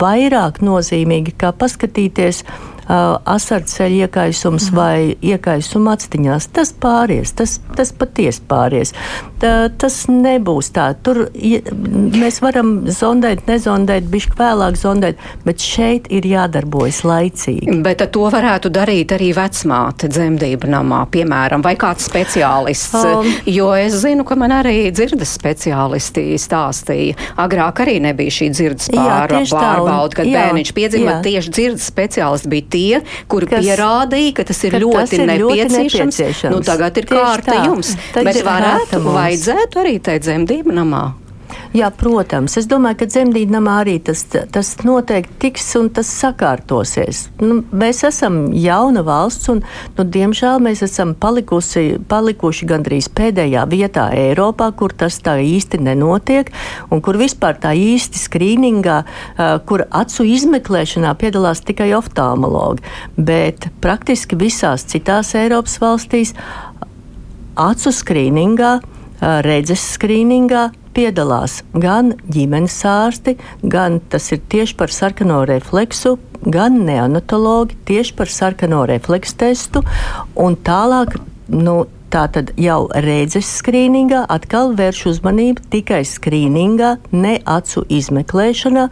[0.00, 2.44] vairāk nozīmīgi, kā paskatīties
[2.88, 4.76] asarceļa iekaisums mm.
[4.76, 6.48] vai iekaisuma actiņās.
[6.54, 8.94] Tas pāries, tas, tas patiesi pāries.
[9.40, 10.90] Tā, tas nebūs tā.
[11.04, 17.78] Tur ja, mēs varam zondēt, nezondēt, bišķi vēlāk zondēt, bet šeit ir jādarbojas laicīgi.
[17.84, 22.96] Bet to varētu darīt arī vecmāte dzemdību namā, piemēram, vai kāds speciālists.
[23.00, 27.16] Um, jo es zinu, ka man arī dzirdes speciālisti stāstīja.
[27.40, 31.18] Agrāk arī nebija šī dzirdes pārbauda, kad jā, bērniņš piedzima.
[31.24, 32.79] Tieši dzirdes speciālisti bija tie,
[33.30, 35.48] kuri kas, pierādīja, ka tas ir, ka ļoti, tas ir nepieciešams.
[35.50, 36.54] ļoti nepieciešams.
[36.54, 37.64] Nu, tagad ir tieši kārta tā.
[37.70, 37.94] jums.
[38.14, 41.04] Tagad Bet varētu, vajadzētu arī tai dzemdību namā.
[41.70, 42.56] Jā, protams.
[42.58, 47.20] Es domāju, ka dzemdībnamā arī tas, tas noteikti tiks un tas sakārtosies.
[47.38, 49.60] Nu, mēs esam jauna valsts un,
[49.94, 56.50] nu, diemžēl, mēs esam palikusi, palikuši gandrīz pēdējā vietā Eiropā, kur tas tā īsti nenotiek
[56.90, 58.98] un kur vispār tā īsti skrīningā,
[59.70, 62.82] kur acu izmeklēšanā piedalās tikai oftalmologi.
[63.14, 66.34] Bet praktiski visās citās Eiropas valstīs
[67.54, 68.74] acu skrīningā,
[69.46, 77.78] redzes skrīningā piedalās gan ģimenes ārsti, gan tas ir tieši par sarkano refleksu, gan neonatologi
[77.88, 79.84] tieši par sarkano refleksu testu
[80.36, 81.18] un tālāk.
[81.50, 88.88] Nu, Tā tad jau redzes skrīningā atkal vērš uzmanību tikai skrīningā, ne acu izmeklēšanā,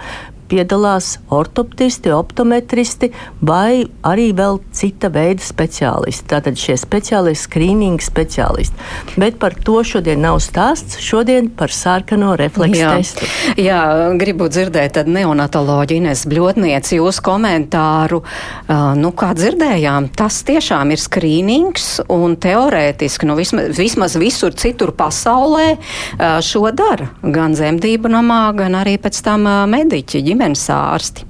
[0.49, 3.11] piedalās ortoptisti, optometristi
[3.45, 6.27] vai arī vēl cita veida speciālisti.
[6.31, 8.89] Tātad šie speciālisti, skrīninga speciālisti.
[9.21, 10.99] Bet par to šodien nav stāsts.
[11.05, 12.95] Šodien par sarkano refleksu Jā.
[12.97, 13.29] testu.
[13.61, 13.81] Jā,
[14.21, 18.23] gribu dzirdēt tad neonatoloģi Ines Bļotnieci jūsu komentāru.
[18.23, 24.95] Uh, nu, kā dzirdējām, tas tiešām ir skrīnings un teorētiski, nu, vismaz, vismaz visur citur
[24.97, 27.11] pasaulē uh, šo dara.
[27.23, 30.38] Gan zemdību namā, gan arī pēc tam uh, mediķi ģimenes
[30.75, 31.27] ārsti?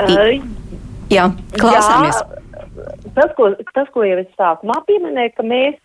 [0.00, 0.40] I,
[1.12, 1.26] jā,
[1.60, 2.16] klausāmies.
[2.16, 2.40] Jā,
[3.16, 5.76] tas, ko, tas, ko jau es sākumā pieminēju, ka mēs,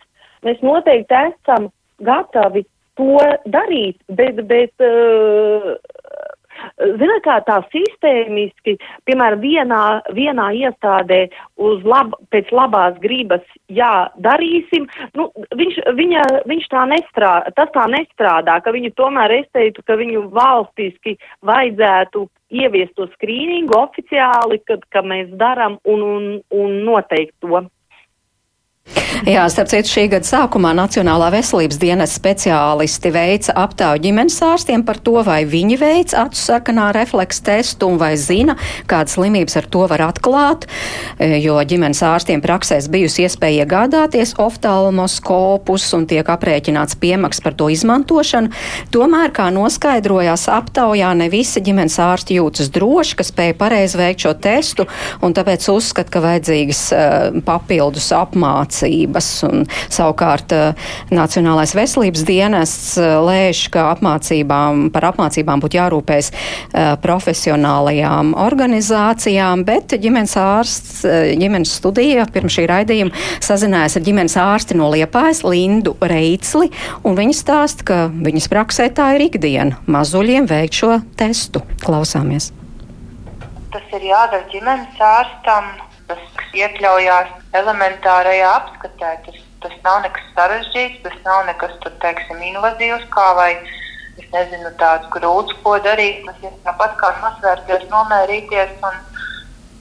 [0.46, 1.68] mēs noteikti esam
[2.06, 2.64] gatavi
[2.96, 3.20] to
[3.52, 5.74] darīt, bet, bet uh,
[6.76, 8.76] Ziniet, kā tā sistēmiski,
[9.08, 9.82] piemēram, vienā,
[10.16, 14.88] vienā iestādē uz lab, pēc labās gribas, jā, darīsim,
[15.18, 19.98] nu, viņš, viņa, viņš tā nestrādā, tas tā nestrādā, ka viņu tomēr es teiktu, ka
[20.00, 21.16] viņu valstiski
[21.46, 27.64] vajadzētu ieviest to skrīningu oficiāli, kad, ka mēs daram un, un, un noteikti to.
[29.26, 35.00] Jā, starp citu, šī gada sākumā Nacionālā veselības dienas speciālisti veica aptauju ģimenes ārstiem par
[35.02, 38.54] to, vai viņi veic acu sarkanā refleksa testu un vai zina,
[38.86, 40.68] kādas slimības ar to var atklāt,
[41.18, 47.70] e, jo ģimenes ārstiem praksēs bijusi iespēja iegādāties oftalmoskopus un tiek aprēķināts piemaks par to
[47.74, 48.52] izmantošanu.
[48.94, 54.36] Tomēr, kā noskaidrojās aptaujā, ne visi ģimenes ārsti jūtas droši, ka spēja pareizi veikt šo
[54.38, 54.86] testu,
[55.24, 59.28] un tāpēc uzskat, ka vajadzīgas uh, papildus apmācības mācības.
[59.46, 60.74] Un, savukārt eh,
[61.10, 69.96] Nacionālais veselības dienests eh, lēš, ka apmācībām, par apmācībām būtu jārūpēs eh, profesionālajām organizācijām, bet
[70.00, 71.04] ģimenes ārsts,
[71.38, 76.70] ģimenes studija pirms šī raidījuma sazinājās ar ģimenes ārsti no Liepājas Lindu Reicli,
[77.04, 81.64] un viņa stāsta, ka viņas praksē tā ir ikdiena mazuļiem veikt šo testu.
[81.84, 82.52] Klausāmies!
[83.72, 85.66] Tas ir jādara ģimenes ārstam,
[86.08, 86.22] tas
[86.56, 89.12] iekļaujās elementārajā apskatē.
[89.26, 93.50] Tas, tas nav nekas sarežģīts, tas nav nekas tur, teiksim, invazīvs, kā vai
[94.16, 96.24] es nezinu, tāds grūts, ko darīt.
[96.28, 99.02] Tas ir tāpat kā nosvērties, nomērīties un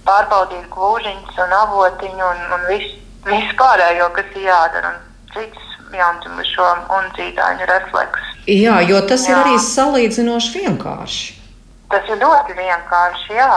[0.05, 4.95] pārbaudīt glužiņus un avotiņu un, un visu, visu pārējo, kas ir jādara.
[4.95, 8.29] Un cits jaundzimušo un dzīdāņu refleks.
[8.49, 9.33] Jā, jo tas jā.
[9.33, 11.25] ir arī salīdzinoši vienkārši.
[11.91, 13.51] Tas ir ļoti vienkārši, jā.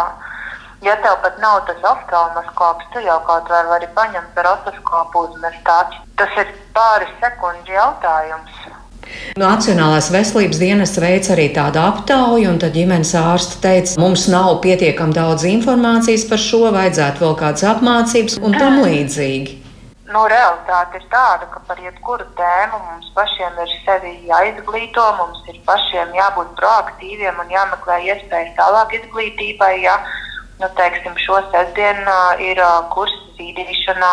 [0.86, 5.62] Ja tev pat nav tas oftalmoskops, tu jau kaut vai vari paņemt par otoskopu uzmest
[5.66, 5.98] tāds.
[6.18, 8.60] Tas ir pāris sekundžu jautājums.
[9.40, 15.16] Nacionālās veselības dienas veids arī tādu aptauju, un tad ģimenes ārste teica, mums nav pietiekami
[15.16, 19.56] daudz informācijas par šo, vajadzētu vēl kādas apmācības un tam līdzīgi.
[20.08, 25.58] Nu, realitāte ir tāda, ka par jebkuru tēmu mums pašiem ir sevi jāizglīto, mums ir
[25.66, 29.74] pašiem jābūt proaktīviem un jāmeklē iespējas tālāk izglītībai.
[29.82, 29.98] Ja?
[30.61, 32.61] Nu, teiksim, šo sestdienu ir
[32.94, 34.12] kursi zīdīšanā.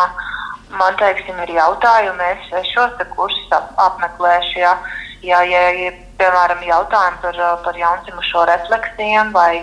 [0.76, 4.58] Man teiksim, ir jautājumi, es, šos kursus ap, apmeklēšu.
[4.60, 4.74] Ja,
[5.22, 9.62] ja, ja ir piemēram jautājumi par, par jaundzimušo refleksijām vai,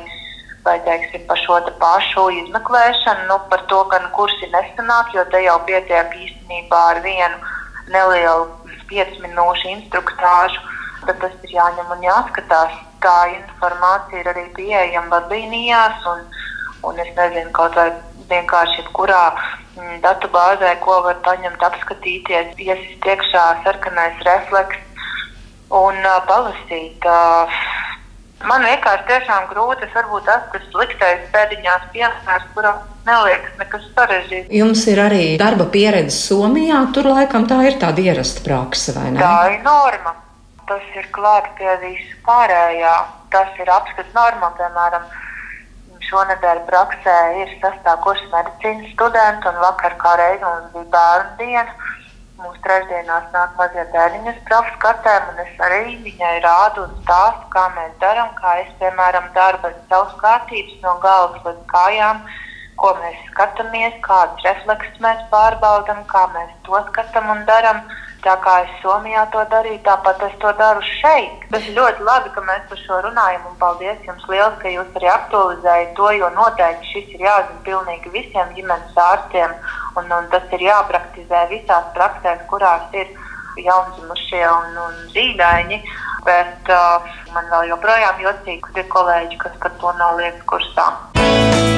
[0.65, 5.59] vai teiksim, par šo pašu izmeklēšanu, nu, par to gan kursi nesanāk, jo te jau
[5.67, 7.53] pietiek īstenībā ar vienu
[7.91, 8.47] nelielu
[8.89, 10.71] 5 minūšu instruktāžu.
[11.03, 16.23] Tad tas ir jāņem un jāskatās tā informācija ir arī pieejama vadlīnijās, un,
[16.83, 17.89] un es nezinu, kaut vai
[18.29, 24.79] vienkārši jebkurā mm, datu bāzē, ko var paņemt, apskatīties, iesist iekšā sarkanais refleks
[25.73, 27.05] un uh, palasīt.
[27.07, 27.61] Uh,
[28.49, 34.51] man vienkārši tiešām grūti, es varbūt esmu tas sliktais pēdiņās piemērs, kuram neliekas nekas sarežģīts.
[34.59, 39.23] Jums ir arī darba pieredze Somijā, tur laikam tā ir tāda ierasta praksa, vai ne?
[39.23, 40.15] Tā ir norma.
[40.63, 42.93] Tas ir klāt pie visu pārējā.
[43.33, 45.09] Tas ir apskats normām, piemēram,
[46.09, 51.91] Šonadēļ praksē ir sastāvuši medicīnas studenti, un vakar kā reiz mums bija bērnu diena.
[52.43, 57.65] Mūsu trešdienās nāk mazie bērniņas profs kartēm, un es arī viņai rādu un stāstu, kā
[57.77, 62.23] mēs darām, kā es, piemēram, daru bez savas kārtības no galvas līdz kājām,
[62.81, 67.85] ko mēs skatāmies, kādas refleksus mēs pārbaudam, kā mēs to skatām un darām.
[68.23, 71.41] Tā kā es Somijā to darīju, tāpat es to daru šeit.
[71.57, 73.49] Ir ļoti labi, ka mēs par šo runājam.
[73.49, 78.13] Un paldies jums liels, ka jūs arī aktualizējat to, jo noteikti šis ir jāzina pilnīgi
[78.15, 79.57] visiem ģimenes ārstiem.
[79.99, 83.11] Un, un tas ir jāpraktizē visās praksēs, kurās ir
[83.59, 85.83] jaundzimušie un, un zīdaiņi.
[86.23, 91.72] Bet uh, man vēl joprojām jocīgi, ka ir kolēģi, kas par to nav lietas kursā.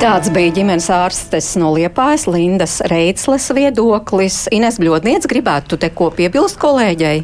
[0.00, 4.46] Tāds bija ģimenes ārstes no Liepājas Lindas Reitsles viedoklis.
[4.48, 7.18] Ines Bļodniec, gribētu te ko piebilst kolēģei?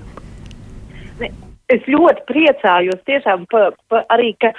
[1.73, 4.51] Es ļoti priecājos tiešām pa, pa arī, ka,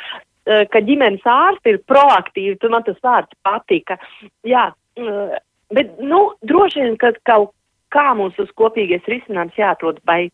[0.50, 4.00] eh, ka ģimenes ārsti ir proaktīvi, tu man tas vārds patika.
[4.42, 5.38] Jā, eh,
[5.78, 7.54] bet, nu, droši vien, ka kaut
[7.94, 10.28] kā mums uz kopīgais risinājums jāatrod vai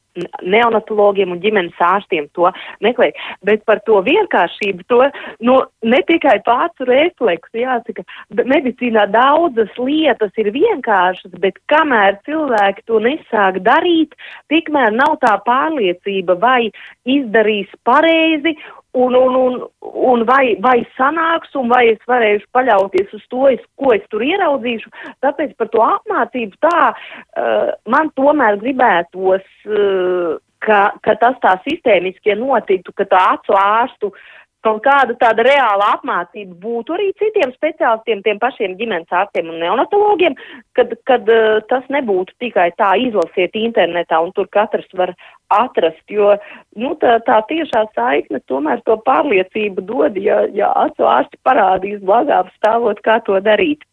[0.46, 2.52] neonatologiem un ģimenes ārstiem to
[2.86, 5.00] meklēt, bet par to vienkāršību, to,
[5.46, 8.06] nu, ne tikai pācu refleksu, jāsaka,
[8.38, 14.13] medicīnā daudzas lietas ir vienkāršas, bet kamēr cilvēki to nesāk darīt,
[14.54, 16.70] tikmēr nav tā pārliecība, vai
[17.10, 18.58] izdarīs pareizi
[18.94, 23.64] un, un, un, un vai, vai sanāks, un vai es varēšu paļauties uz to, es,
[23.80, 24.94] ko es tur ieraudzīšu.
[25.26, 32.38] Tāpēc par to apmācību tā uh, man tomēr gribētos, uh, ka, ka tas tā sistēmiski
[32.40, 34.30] notiktu, ka tā acu ārstu uh,
[34.63, 40.38] kaut kāda tāda reāla apmācība būtu arī citiem speciālistiem, tiem pašiem ģimenes ārstiem un neonatologiem,
[40.78, 45.13] kad, kad uh, tas nebūtu tikai tā izlasiet internetā un tur katrs var
[45.54, 46.34] atrast, jo
[46.80, 52.43] nu, tā, tā tiešā saikne tomēr to pārliecību dod, ja, ja acu ārsti parādīs blagā
[52.58, 53.84] stāvot, kā to darīt.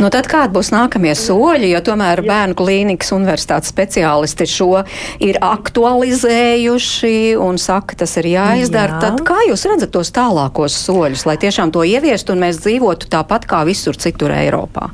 [0.00, 2.26] Nu, tad kādi būs nākamie soļi, jo tomēr Jā.
[2.28, 4.82] bērnu klīnikas universitātes speciālisti šo
[5.24, 8.98] ir aktualizējuši un saka, tas ir jāizdara.
[8.98, 9.02] Jā.
[9.06, 13.48] Tad kā jūs redzat tos tālākos soļus, lai tiešām to ieviestu un mēs dzīvotu tāpat
[13.50, 14.90] kā visur citur Eiropā?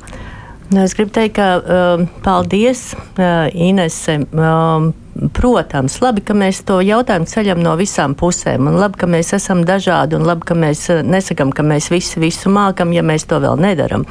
[0.71, 4.21] Nu, es gribu teikt, ka um, paldies uh, Inese.
[4.31, 8.69] Um, Protams, labi, ka mēs to jautājumu ceļam no visām pusēm.
[8.71, 12.21] Un labi, ka mēs esam dažādi, un labi, ka mēs eh, nesakām, ka mēs visi
[12.21, 14.05] visu mākam, ja mēs to vēl nedaram.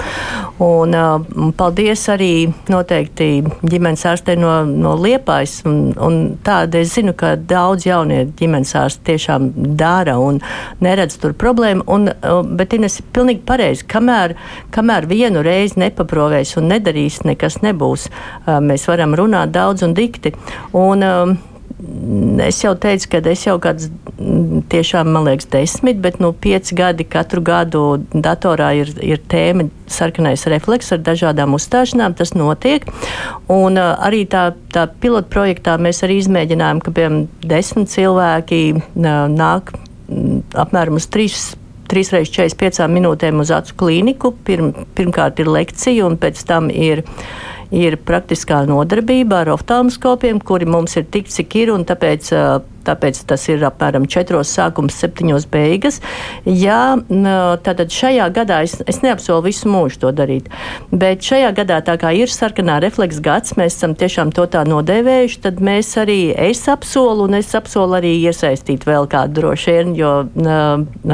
[0.60, 3.30] Un, uh, paldies arī noteikti
[3.64, 5.62] ģimenes ārstei no, no Liepājas.
[5.68, 9.48] Un, un tāda es zinu, ka daudz jaunie ģimenes ārsti tiešām
[9.80, 10.42] dara un
[10.84, 11.86] neredz tur problēmu.
[11.88, 13.88] Un, uh, bet Ines ir pilnīgi pareizi.
[13.88, 14.36] Kamēr,
[14.74, 18.10] kamēr vienu reizi nepaprovēs un nedarīs, nekas nebūs.
[18.12, 20.36] Uh, mēs varam runāt daudz un dikti.
[20.76, 21.38] Un, Un, um,
[22.44, 23.88] Es jau teicu, ka es jau kādus
[24.72, 30.44] tiešām, man liekas, desmit, bet nu, pieci gadi katru gadu datorā ir, ir tēma sarkanais
[30.52, 32.16] refleks ar dažādām uzstāšanām.
[32.18, 32.84] Tas notiek.
[33.48, 39.24] Un uh, arī tā, tā pilota projektā mēs arī izmēģinājām, ka piemēram desmit cilvēki uh,
[39.32, 41.50] nāk mm, apmēram uz trīs.
[41.90, 44.28] 3 reizes 45 minūtēm uz acu klīniku.
[44.46, 47.02] Pirm, pirmkārt ir lekcija, un pēc tam ir
[47.70, 52.32] ir praktiskā nodarbība ar oftalmoskopiem, kuri mums ir tik, cik ir, un tāpēc
[52.86, 56.00] tāpēc tas ir apmēram 4 sākums, 7 beigas.
[56.44, 56.96] Jā,
[57.64, 60.48] tātad šajā gadā es, es neapsolu visu mūžu to darīt,
[60.90, 65.40] bet šajā gadā tā kā ir sarkanā refleksa gads, mēs esam tiešām to tā nodēvējuši,
[65.46, 70.12] tad mēs arī, es apsolu un es apsolu arī iesaistīt vēl kādu droši vien, jo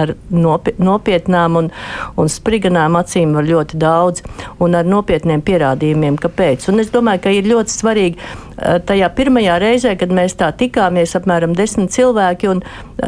[0.03, 1.71] ar nopietnām un,
[2.17, 4.25] un spriganām acīm var ļoti daudz
[4.63, 6.69] un ar nopietniem pierādījumiem, kāpēc.
[6.73, 11.55] Un es domāju, ka ir ļoti svarīgi tajā pirmajā reizē, kad mēs tā tikāmies apmēram
[11.57, 12.63] desmit cilvēki, un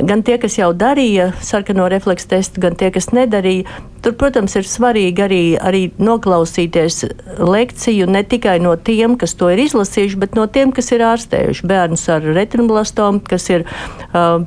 [0.09, 3.65] gan tie, kas jau darīja sarkano refleksu testu, gan tie, kas nedarīja.
[4.05, 7.01] Tur, protams, ir svarīgi arī, arī noklausīties
[7.43, 11.67] lekciju ne tikai no tiem, kas to ir izlasījuši, bet no tiem, kas ir ārstējuši
[11.67, 14.45] bērnus ar retinoblastomu, kas ir uh,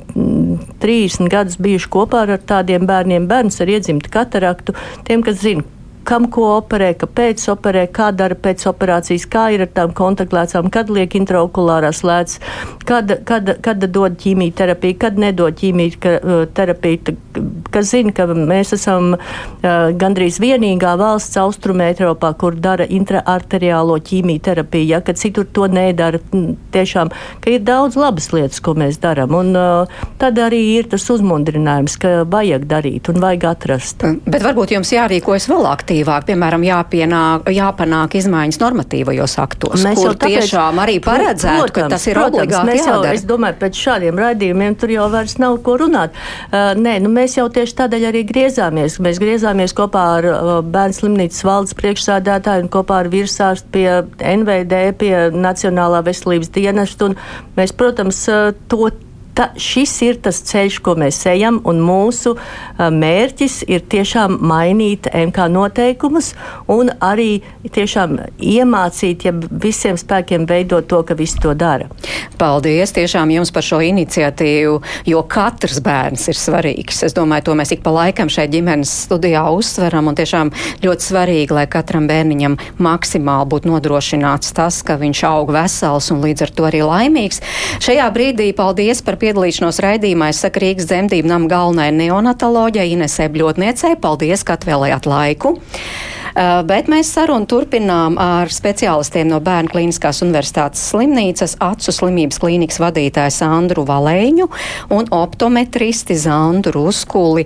[0.86, 5.66] 30 gadus bijuši kopā ar tādiem bērniem, bērnus ar iedzimtu kataraktu, tiem, kas zina
[6.08, 10.90] kam ko operē, kāpēc operē, kā dara pēc operācijas, kā ir ar tām kontaktlēcām, kad
[10.92, 12.40] liek intraokulārās lēcas,
[12.88, 17.16] kad, kad, kad dod ķīmijterapiju, kad nedod ķīmijterapiju,
[17.72, 19.16] kas zina, ka mēs esam
[19.62, 26.20] gandrīz vienīgā valsts austrumē Eiropā, kur dara intraarteriālo ķīmijterapiju, ja, kad citur to nedara.
[26.72, 27.10] Tiešām,
[27.42, 29.52] ka ir daudz labas lietas, ko mēs darām, un
[30.20, 34.06] tad arī ir tas uzmundrinājums, ka vajag darīt un vajag atrast.
[34.26, 35.91] Bet varbūt jums jārīkojas vēl aktīvāk,
[36.26, 42.06] piemēram, jāpienāk, jāpanāk izmaiņas normatīvajos aktos, mēs kur tāpēc, tiešām arī paredzētu, protams, ka tas
[42.08, 43.14] ir protams, obligāti jau, jādara.
[43.18, 46.16] Es domāju, pēc šādiem raidījumiem tur jau vairs nav ko runāt.
[46.48, 48.98] Uh, nē, nu mēs jau tieši tādēļ arī griezāmies.
[49.04, 53.86] Mēs griezāmies kopā ar uh, Bērnu slimnīcas valdes priekšsādātāju un kopā ar virsārstu pie
[54.32, 57.12] NVD, pie Nacionālā veselības dienesta.
[57.58, 58.92] Mēs, protams, uh, to
[59.34, 62.34] ta, šis ir tas ceļš, ko mēs ejam, un mūsu
[62.78, 66.32] mērķis ir tiešām mainīt MK noteikumus
[66.72, 71.88] un arī tiešām iemācīt, ja visiem spēkiem veidot to, ka visi to dara.
[72.38, 77.02] Paldies tiešām jums par šo iniciatīvu, jo katrs bērns ir svarīgs.
[77.06, 81.56] Es domāju, to mēs ik pa laikam šeit ģimenes studijā uzsveram, un tiešām ļoti svarīgi,
[81.56, 86.68] lai katram bērniņam maksimāli būtu nodrošināts tas, ka viņš aug vesels un līdz ar to
[86.68, 87.42] arī laimīgs.
[87.82, 90.32] Šajā brīdī paldies par piedalīšanos raidījumā.
[90.32, 93.94] Es saku Rīgas dzemdību nama galvenai neonatoloģijai Inesē Bļotniecei.
[94.02, 95.56] Paldies, ka atvēlējāt laiku.
[96.32, 102.80] Uh, bet mēs sarunu turpinām ar speciālistiem no Bērnu Kliniskās universitātes slimnīcas, acu slimības klīnikas
[102.80, 104.46] vadītāju Sandru Valēņu
[104.96, 107.44] un optometristi Zandu Ruskuli.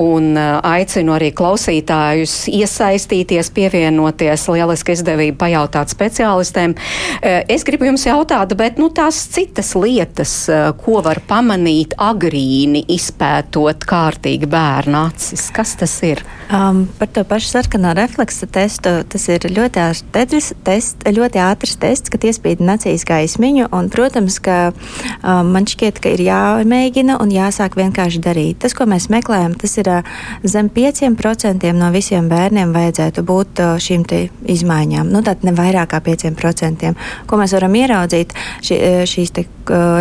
[0.00, 4.46] Un uh, aicinu arī klausītājus iesaistīties, pievienoties.
[4.52, 6.72] Lieliski izdevība pajautāt speciālistiem.
[6.72, 10.32] Uh, es gribu jums jautāt, bet nu, tās citas lietas,
[10.80, 16.24] ko var pamanīt agrīni, izpētot kārtīgi bērnu acis, kas tas ir?
[16.52, 21.74] Um, par to pašu sarkanā refleksu refleksa testu, tas ir ļoti ātrs, test, ļoti ātrs
[21.82, 23.66] tests, kad iespīd nacīs gaismiņu.
[23.74, 28.60] Un, protams, ka um, man šķiet, ka ir jāmēģina un jāsāk vienkārši darīt.
[28.62, 30.06] Tas, ko mēs meklējam, tas ir uh,
[30.46, 34.06] zem 5% no visiem bērniem vajadzētu būt uh, šīm
[34.46, 35.10] izmaiņām.
[35.10, 36.94] Nu, tātad ne vairāk kā 5%.
[37.26, 38.78] Ko mēs varam ieraudzīt, šī,
[39.10, 39.48] šīs te,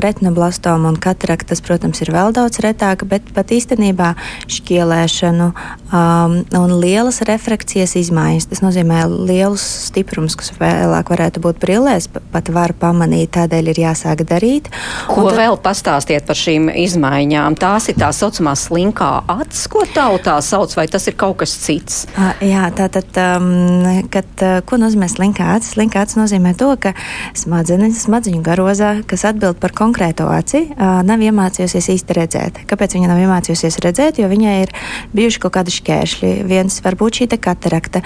[0.03, 4.13] retinoblastoma un kataraktas, protams, ir vēl daudz retāka, bet pat īstenībā
[4.51, 8.47] šķielēšanu um, un lielas refrakcijas izmaiņas izmaiņas.
[8.49, 14.23] Tas nozīmē lielus stiprumus, kas vēlāk varētu būt brillēs, pat var pamanīt, tādēļ ir jāsāk
[14.27, 14.69] darīt.
[15.07, 15.37] Ko tad...
[15.39, 17.57] vēl pastāstiet par šīm izmaiņām?
[17.61, 22.05] Tās ir tā saucamā slinkā acis, ko tautā sauc, vai tas ir kaut kas cits?
[22.15, 25.75] Uh, jā, tātad, um, kad, uh, ko nozīmē slinkā acis?
[25.75, 26.93] Slinkā acis nozīmē to, ka
[27.37, 32.61] smadzenes, smadziņu garozā, kas atbild par konkrēto aci, nav iemācījusies īsti redzēt.
[32.69, 34.21] Kāpēc viņa nav iemācījusies redzēt?
[34.21, 34.75] Jo viņai ir
[35.15, 36.31] bijuši kaut kādi šķēršļi.
[36.47, 38.03] Viens var būt šī katarakta,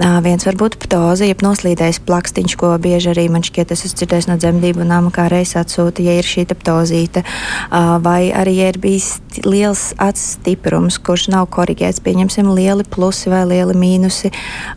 [0.00, 4.28] Viens var būt ptoze, jeb noslīdējis plakstiņš, ko bieži arī man šķiet, es esmu dzirdējis
[4.30, 7.20] no dzemdību nama, kā reiz atsūta, ja ir šī ptozīte.
[8.00, 13.42] Vai arī, ja ir bijis liels acis stiprums, kurš nav korigēts, pieņemsim lieli plusi vai
[13.50, 14.30] lieli mīnusi,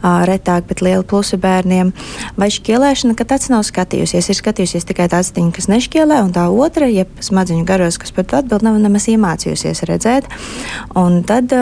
[0.03, 1.93] retāk, bet lieli plusi bērniem.
[2.35, 6.47] Vai šķielēšana, ka tāds nav skatījusies, ir skatījusies tikai tā aciņa, kas nešķielē, un tā
[6.51, 10.27] otra, jeb smadziņu garos, kas par to atbild, nav nemaz iemācījusies redzēt.
[10.99, 11.53] Un tad,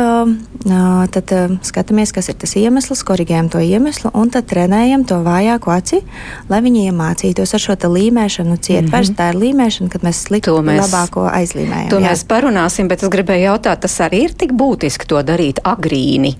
[1.16, 1.34] tad
[1.68, 6.02] skatāmies, kas ir tas iemesls korrigējam to iemeslu un tad trenējam to vājāko aci,
[6.50, 8.82] lai viņi iemācītos ar šo līmēšanu ciet.
[8.82, 8.92] Mm -hmm.
[8.92, 11.90] Vairs tā ir līmēšana, kad mēs sliktu mēs, labāko aizlīmējam.
[11.90, 12.10] To jā.
[12.10, 16.36] mēs parunāsim, bet es gribēju jautāt, tas arī ir tik būtiski to darīt agrīni.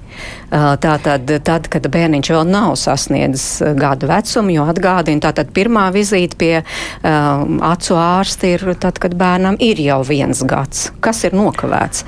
[0.52, 6.64] Tātad, tad, kad bērniņš vēl nav sasniedzis gadu vecumu, jo atgādina, tātad pirmā vizīte pie
[6.64, 10.90] um, acu ārsta ir tad, kad bērnam ir jau viens gads.
[11.04, 12.06] Kas ir nokavēts?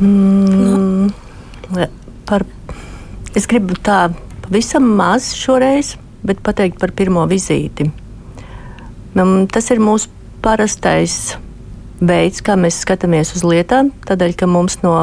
[0.00, 1.10] Mm.
[1.70, 1.86] Nu
[2.26, 2.46] par,
[3.36, 4.08] es gribu tā
[4.46, 7.90] pavisam maz šoreiz, bet pateikt par pirmo vizīti.
[9.14, 10.10] Tas ir mūsu
[10.44, 11.34] parastais
[12.00, 14.94] veids, kā mēs skatāmies uz lietām, tādēļ, ka mums no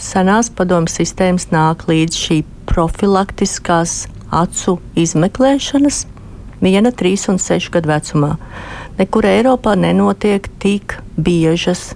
[0.00, 6.04] senās padomu sistēmas nāk līdz šī profilaktiskās acu izmeklēšanas
[6.64, 8.34] viena, trīs un sešu gadu vecumā.
[8.98, 11.92] Nekur Eiropā nenotiek tik biežas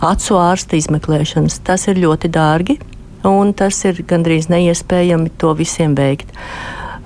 [0.00, 1.60] acu ārsta izmeklēšanas.
[1.64, 2.78] Tas ir ļoti dārgi,
[3.28, 6.32] un tas ir gandrīz neiespējami to visiem veikt.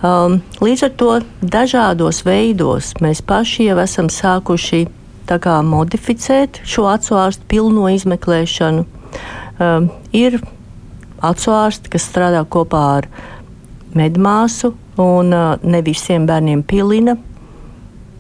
[0.04, 4.84] Um, līdz ar to dažādos veidos mēs paši jau esam sākuši
[5.24, 8.84] kā, modificēt šo acu ārstu pilno izmeklēšanu.
[9.56, 10.36] Um, ir
[11.24, 13.08] acu ārsti, kas strādā kopā ar
[13.98, 17.16] medmāsu, un uh, ne visiem bērniem pilina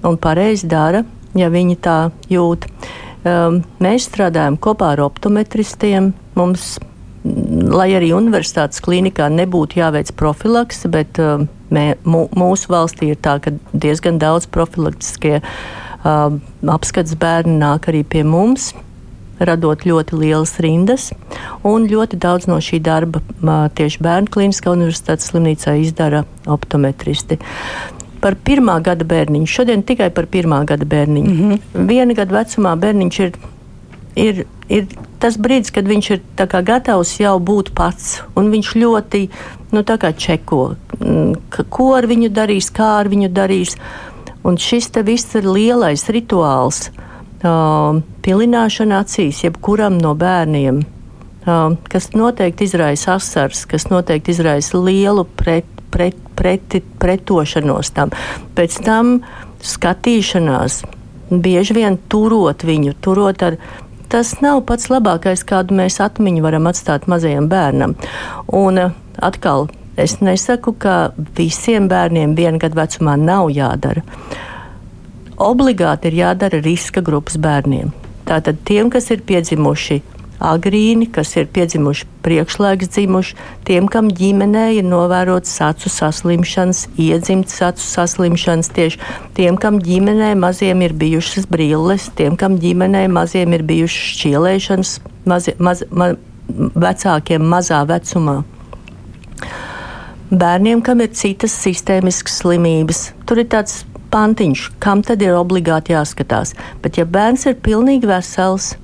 [0.04, 1.04] un pareizi dara,
[1.38, 1.98] ja viņi tā
[2.30, 2.66] jūt.
[3.24, 6.12] Um, mēs strādājam kopā ar optometristiem.
[6.36, 6.74] Mums
[7.24, 13.54] lai arī universitātes klinikā nebūtu jāveic profilaks, bet uh, mē, mūsu valstī ir tā, ka
[13.72, 16.36] diezgan daudz profilaktiskie uh,
[16.74, 18.74] apskats bērni nāk arī pie mums
[19.38, 21.08] radot ļoti lielas rindas.
[21.66, 23.22] Un ļoti daudz no šī darba
[23.74, 27.40] tieši Bērnu Kliniskā universitātes slimnīcā izdara optometristi.
[28.24, 29.48] Par pirmā gada bērniņu.
[29.50, 31.32] Šodien tikai par pirmā gada bērniņu.
[31.32, 31.88] Mm -hmm.
[31.88, 33.32] Viena gada vecumā bērniņš ir,
[34.16, 34.86] ir, ir
[35.20, 36.20] tas brīdis, kad viņš ir
[36.62, 38.22] gatavs jau būt pats.
[38.36, 39.28] Viņš ļoti
[39.72, 39.84] nu,
[40.16, 40.74] čeko,
[41.68, 43.76] ko ar viņu darīs, kā ar viņu darīs.
[44.44, 46.88] Un šis viss ir lielais rituāls.
[46.88, 47.03] Uh,
[47.44, 50.82] uh, pilināšana acīs jebkuram no bērniem,
[51.44, 58.12] uh, kas noteikti izraisa asars, kas noteikti izraisa lielu pret, pret, pret, pretošanos tam.
[58.56, 59.18] Pēc tam
[59.64, 60.82] skatīšanās,
[61.30, 63.58] bieži vien turot viņu, turot ar
[64.12, 67.96] tas nav pats labākais, kādu mēs atmiņu varam atstāt mazajam bērnam.
[68.54, 68.80] Un
[69.24, 74.04] atkal, es nesaku, ka visiem bērniem viena gada vecumā nav jādara
[75.44, 77.92] obligāti ir jādara riska grupas bērniem.
[78.24, 80.00] Tātad tiem, kas ir piedzimuši
[80.44, 83.36] agrīni, kas ir piedzimuši priekšlaiks dzimuši,
[83.68, 89.00] tiem, kam ģimenē ir novērots acu saslimšanas, iedzimts acu saslimšanas, tieši
[89.38, 94.94] tiem, kam ģimenē maziem ir bijušas brilles, tiem, kam ģimenē maziem ir bijušas šķielēšanas,
[95.30, 96.12] mazi, maz, ma,
[96.48, 98.42] vecākiem mazā vecumā.
[100.34, 103.84] Bērniem, kam ir citas sistēmiskas slimības, tur ir tāds
[104.14, 106.54] pantiņš, kam tad ir obligāti jāskatās.
[106.84, 108.74] Bet, ja bērns ir pilnīgi vesels,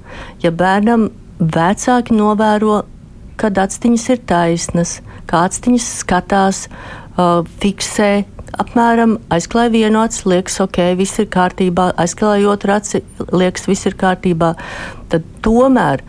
[0.43, 1.09] ja bērnam
[1.41, 2.83] vecāki novēro,
[3.41, 4.99] kad actiņas ir taisnas,
[5.31, 8.12] kā actiņas skatās, uh, fiksē.
[8.61, 13.01] Apmēram aizklāja vienu aci, liekas, ok, viss ir kārtībā, aizklāja otru aci,
[13.31, 14.57] liekas, viss ir kārtībā.
[15.12, 16.03] Tad tomēr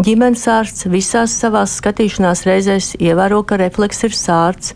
[0.00, 4.72] ģimenes ārsts visās savās skatīšanās reizēs ievēro, ka refleks ir sārts.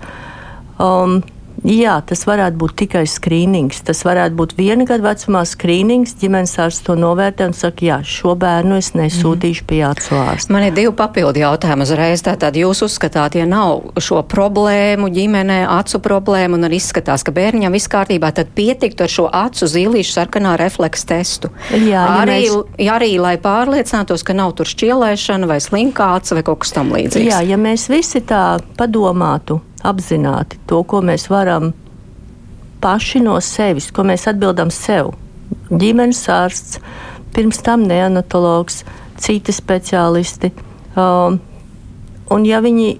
[0.76, 1.22] Um,
[1.66, 3.80] Jā, tas varētu būt tikai skrīnings.
[3.86, 6.14] Tas varētu būt viena gada vecumā skrīnings.
[6.20, 10.54] Ģimenes ārsts to novērtē un saka, jā, šo bērnu es nesūtīšu pie acu ārsta.
[10.54, 12.22] Man ir divi papildi jautājumi uzreiz.
[12.22, 17.74] Tātad jūs uzskatāt, ja nav šo problēmu ģimenē, acu problēmu un arī izskatās, ka bērniņam
[17.74, 21.50] viss kārtībā, tad pietiktu ar šo acu zīlīšu sarkanā refleksa testu.
[21.74, 22.90] Jā, arī, ja mēs...
[22.94, 27.26] arī, lai pārliecinātos, ka nav tur šķielēšana vai slinkāts vai kaut kas tam līdzīgs.
[27.26, 31.72] Jā, ja mēs visi tā padomātu apzināti to, ko mēs varam
[32.82, 35.14] paši no sevis, ko mēs atbildam sev.
[35.70, 36.80] Ģimenes ārsts,
[37.34, 38.82] pirms tam neonatologs,
[39.20, 40.52] citi speciālisti.
[40.96, 41.40] Um,
[42.32, 42.96] un ja viņi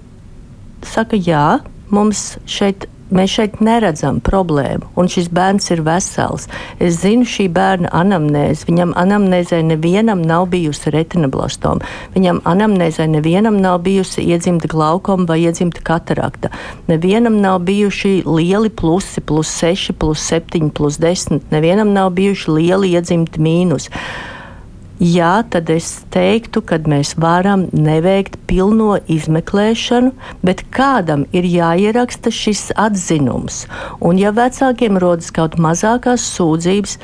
[0.87, 1.59] saka, jā,
[1.93, 6.47] mums šeit mēs šeit neredzam problēmu, un šis bērns ir vesels.
[6.83, 8.67] Es zinu šī bērna anamnēzi.
[8.69, 11.87] Viņam anamnēzē nevienam nav bijusi retinoblastoma.
[12.15, 16.51] Viņam anamnēzē nevienam nav bijusi iedzimta glaukoma vai iedzimta katarakta.
[16.87, 21.51] Nevienam nav bijuši lieli plusi, plus 6, plus 7, plus 10.
[21.51, 23.93] Nevienam nav bijuši lieli iedzimti mīnusi
[24.99, 32.69] jā, tad es teiktu, ka mēs varam neveikt pilno izmeklēšanu, bet kādam ir jāieraksta šis
[32.75, 33.65] atzinums.
[33.99, 36.97] Un, ja vecākiem rodas kaut mazākās sūdzības,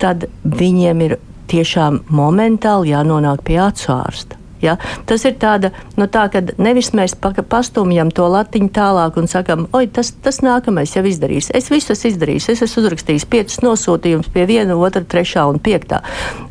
[0.00, 1.16] tad viņiem ir
[1.50, 4.39] tiešām momentāli jānonāk pie acu ārsta.
[4.62, 4.76] Ja?
[5.08, 9.86] Tas ir tāda, nu tā, ka nevis mēs pastumjam to latiņu tālāk un sakam, oi,
[9.88, 11.50] tas, tas nākamais jau izdarīs.
[11.56, 16.02] Es visu esmu izdarījis, es esmu uzrakstījis piecus nosūtījumus pie viena, otra, trešā un piektā.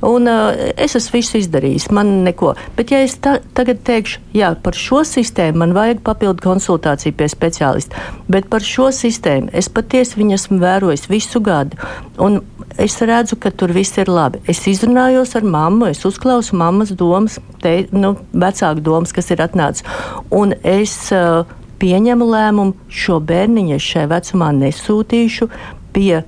[0.06, 2.56] Un uh, es esmu visu izdarījis, man neko.
[2.78, 7.30] Bet ja es ta, tagad teikšu, jā, par šo sistēmu man vajag papildu konsultāciju pie
[7.32, 11.80] speciālista, bet par šo sistēmu es patiesi viņu esmu vērojis visu gadu.
[12.20, 12.42] Un
[12.78, 14.42] es redzu, ka tur viss ir labi.
[14.50, 19.86] Es izrunājos ar mammu, es uzklausu mammas domas, te, nu, vecāku domas, kas ir atnācis.
[20.30, 21.46] Un es uh,
[21.80, 25.50] pieņemu lēmumu šo bērniņu šai vecumā nesūtīšu
[25.96, 26.22] pie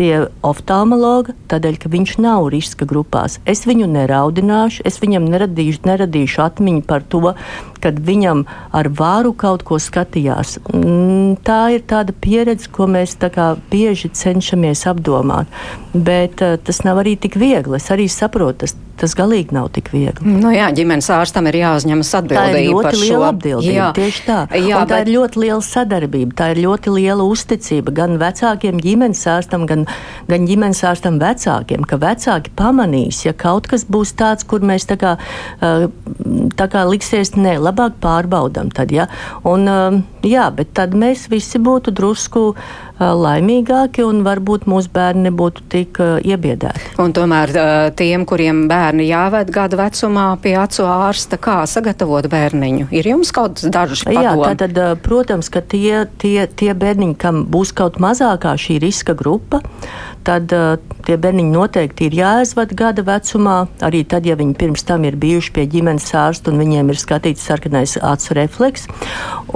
[0.00, 0.14] pie
[0.46, 3.36] oftalmologa, tādēļ, ka viņš nav riska grupās.
[3.48, 7.34] Es viņu neraudināšu, es viņam neradīšu, neradīšu atmiņu par to,
[7.82, 8.44] kad viņam
[8.76, 10.58] ar vāru kaut ko skatījās.
[10.72, 13.16] Mm, tā ir tāda pieredze, ko mēs
[13.70, 15.50] bieži cenšamies apdomāt.
[15.94, 17.76] Bet uh, tas nav arī tik viegli.
[17.76, 20.34] Es arī saprotu, tas tas galīgi nav tik viegli.
[20.42, 22.52] Nu jā, ģimenes ārstam ir jāuzņemas atbildība.
[22.52, 23.74] Tā ir ļoti liela atbildība.
[23.74, 23.88] Jā.
[23.96, 24.38] Tieši tā.
[24.52, 25.08] Jā, un tā bet...
[25.08, 29.86] ir ļoti liela sadarbība, tā ir ļoti liela uzticība gan vecākiem ģimenes ārstam, gan,
[30.28, 34.98] gan ģimenes ārstam vecākiem, ka vecāki pamanīs, ja kaut kas būs tāds, kur mēs tā
[35.00, 35.16] kā,
[35.60, 39.08] tā kā liksies, ne, labāk pārbaudam tad, ja.
[39.48, 39.66] Un,
[40.26, 42.50] jā, bet tad mēs visi būtu drusku
[43.00, 46.94] laimīgāki un varbūt mūsu bērni nebūtu tik iebiedēti.
[47.00, 47.52] Un tomēr
[47.96, 52.90] tiem, kuriem bērni jāved gada vecumā pie acu ārsta, kā sagatavot bērniņu?
[52.92, 54.28] Ir jums kaut dažas padomas?
[54.28, 59.62] Jā, tātad, protams, ka tie, tie, tie bērniņi, kam būs kaut mazākā šī riska grupa,
[60.26, 60.52] tad
[61.06, 65.54] tie bērniņi noteikti ir jāaizvada gada vecumā, arī tad, ja viņi pirms tam ir bijuši
[65.56, 68.86] pie ģimenes ārsta un viņiem ir skatīts sarkanais acu refleks.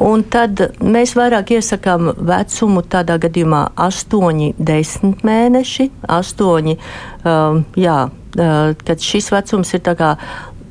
[0.01, 8.75] Un tad mēs vairāk iesakām vecumu tādā gadījumā 8, 10 mēneši, 8, uh, jā, uh,
[8.87, 10.17] kad šis vecums ir tā kā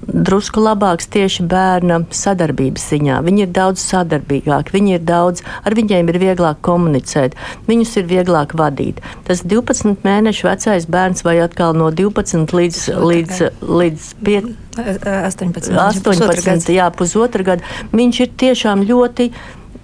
[0.08, 3.20] drusku labāks tieši bērna sadarbības ziņā.
[3.26, 7.38] Viņi ir daudz sadarbīgāki, viņi ir daudz, ar viņiem ir vieglāk komunicēt,
[7.70, 9.02] viņus ir vieglāk vadīt.
[9.28, 14.54] Tas 12 mēnešu vecais bērns vai atkal no 12 līdz, līdz, līdz 5.
[14.74, 17.76] 18, 18 jā, pusotra gada.
[17.94, 19.30] Viņš ir tiešām ļoti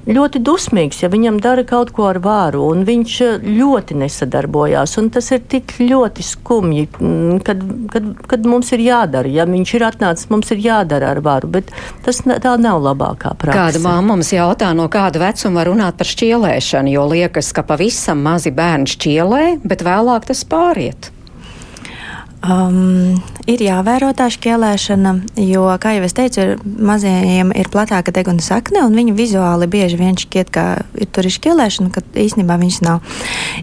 [0.09, 4.97] ļoti dusmīgs, ja viņam dara kaut ko ar vāru, un viņš eh, ļoti nesadarbojās.
[5.13, 7.61] Tas ir tik ļoti skumji, mm, kad,
[7.93, 9.29] kad, kad mums ir jādara.
[9.31, 11.71] Ja viņš ir atnācis, mums ir jādara ar varu, bet
[12.05, 13.59] tas tā nav labākā praksa.
[13.59, 18.53] Kāda māma mums jautā, no kāda vecuma runāt par šķielēšanu, jo liekas, ka pavisam mazi
[18.55, 21.13] bērni šķielē, bet vēlāk tas pāriet.
[22.39, 23.17] Um,
[23.51, 25.11] ir jāvēro tā šķēlēšana,
[25.43, 29.97] jo, kā jau es teicu, ir, mazajiem ir platāka deguna sakne, un viņi vizuāli bieži
[29.99, 30.63] vien šķiet, ka
[30.95, 33.03] ir tur ir šķēlēšana, kad īstenībā viņas nav.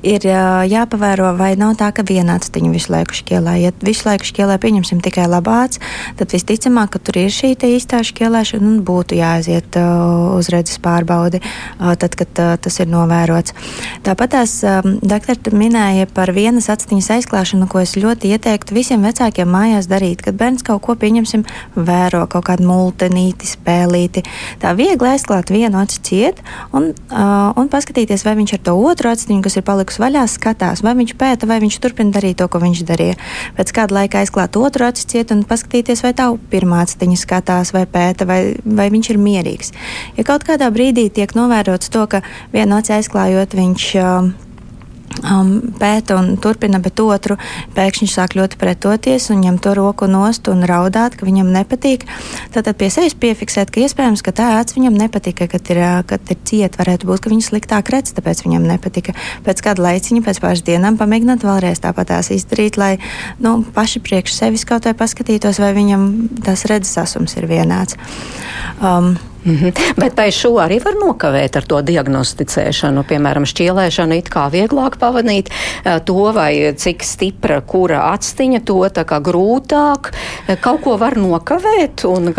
[0.05, 0.27] Ir
[0.69, 3.55] jāpavēro, vai nav tā, ka vienāds tiņu visu laiku šķēlē.
[3.63, 5.81] Ja visu laiku šķēlē, pieņemsim tikai labāts,
[6.21, 11.41] tad visticamāk, ka tur ir šī īstā šķēlēšana un būtu jāaiziet uh, uz redzes pārbaudi,
[11.41, 13.57] uh, tad, kad uh, tas ir novērots.
[14.05, 19.03] Tāpat tās um, doktori minēja par vienas actiņas aizklāšanu, ko es ļoti ieteiktu ieteiktu visiem
[19.03, 21.45] vecākiem mājās darīt, kad bērns kaut ko pieņemsim,
[21.77, 24.25] vēro kaut kādu multenīti, spēlīti.
[24.61, 26.43] Tā viegli aizklāt vienu aci ciet
[26.73, 30.83] un, uh, un paskatīties, vai viņš ar to otru aciņu, kas ir palikusi vaļā, skatās,
[30.83, 33.17] vai viņš pēta, vai viņš turpina darīt to, ko viņš darīja.
[33.57, 37.87] Pēc kāda laika aizklāt otru aci ciet un paskatīties, vai tā pirmā aciņa skatās, vai
[37.87, 39.73] pēta, vai, vai viņš ir mierīgs.
[40.19, 44.35] Ja kaut kādā brīdī tiek novērots to, ka vienu aci aizklājot, viņš uh,
[45.25, 47.37] um, pēta un turpina, bet otru
[47.77, 52.07] pēkšņi sāk ļoti pretoties un ņem to roku nost un raudāt, ka viņam nepatīk.
[52.55, 56.41] Tad pie sevis piefiksēt, ka iespējams, ka tā acis viņam nepatika, kad ir, kad ir
[56.49, 59.17] cieta, varētu būt, ka viņš sliktāk redz, tāpēc viņam nepatika.
[59.47, 62.97] Pēc kāda laiciņa, pēc pāris dienām pamēģināt vēlreiz tāpat tās izdarīt, lai
[63.43, 66.11] nu, paši priekš sevis kaut vai paskatītos, vai viņam
[66.47, 67.99] tas redzes asums ir vienāds.
[68.81, 69.17] Um,
[69.47, 69.73] Mm -hmm.
[69.97, 73.05] Bet vai šo arī var nokavēt ar to diagnosticēšanu?
[73.09, 75.51] Piemēram, šķielēšanu it kā vieglāk pavadīt
[76.05, 80.13] to, vai cik stipra kura atstiņa, to tā kā grūtāk.
[80.61, 82.35] Kaut ko var nokavēt un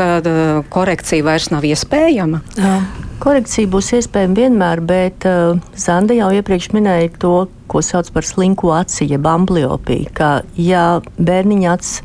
[0.70, 2.42] korekcija vairs nav iespējama?
[2.58, 2.82] Jā.
[3.20, 8.72] Korekcija būs iespējama vienmēr, bet uh, Zanda jau iepriekš minēja to, ko sauc par slinko
[8.78, 10.12] aci, jeb ambliopiju.
[10.14, 12.02] Ka, ja bērniņa acis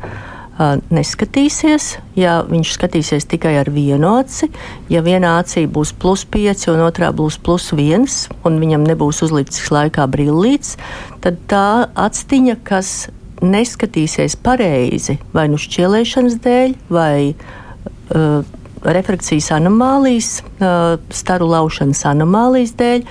[0.93, 1.87] neskatīsies,
[2.19, 4.51] ja viņš skatīsies tikai ar vienu aci,
[4.89, 8.05] ja vienā acī būs plus 5 un otrā būs plus 1,
[8.45, 10.77] un viņam nebūs uzlicis laikā brillīts,
[11.25, 13.09] tad tā actiņa, kas
[13.43, 18.45] neskatīsies pareizi, vai nu šķielēšanas dēļ, vai uh,
[18.83, 23.03] refrakcijas anomālijas, uh, staru laušanas anomālijas dēļ,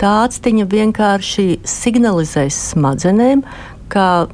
[0.00, 3.44] tā actiņa vienkārši signalizēs smadzenēm,
[3.92, 4.26] ka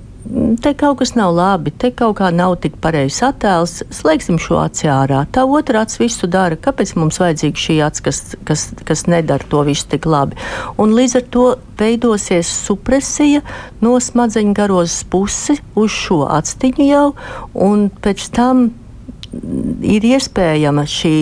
[0.62, 4.88] te kaut kas nav labi, te kaut kā nav tik pareizs attēls, slēgsim šo aci
[4.92, 5.24] ārā.
[5.34, 6.58] Tā otra acis visu dara.
[6.60, 10.38] Kāpēc mums vajadzīga šī acis, kas, kas, kas nedara to visu tik labi?
[10.82, 11.46] Un līdz ar to
[11.80, 13.42] veidosies supresija
[13.82, 17.06] no smadzeņu garozes pusi uz šo actiņu jau,
[17.68, 18.68] un pēc tam
[19.82, 21.16] ir iespējama šī.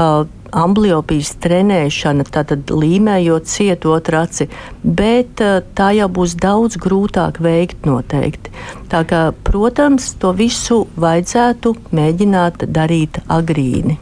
[0.00, 0.26] Uh,
[0.56, 4.48] ambliopijas trenēšana, tātad līmējot cietu otru aci,
[4.82, 8.52] bet eh, tā jau būs daudz grūtāk veikt noteikti.
[8.90, 13.98] Tā kā, protams, to visu vajadzētu mēģināt darīt agrīni.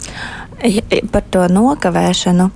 [1.13, 2.49] Par to nokavēšanu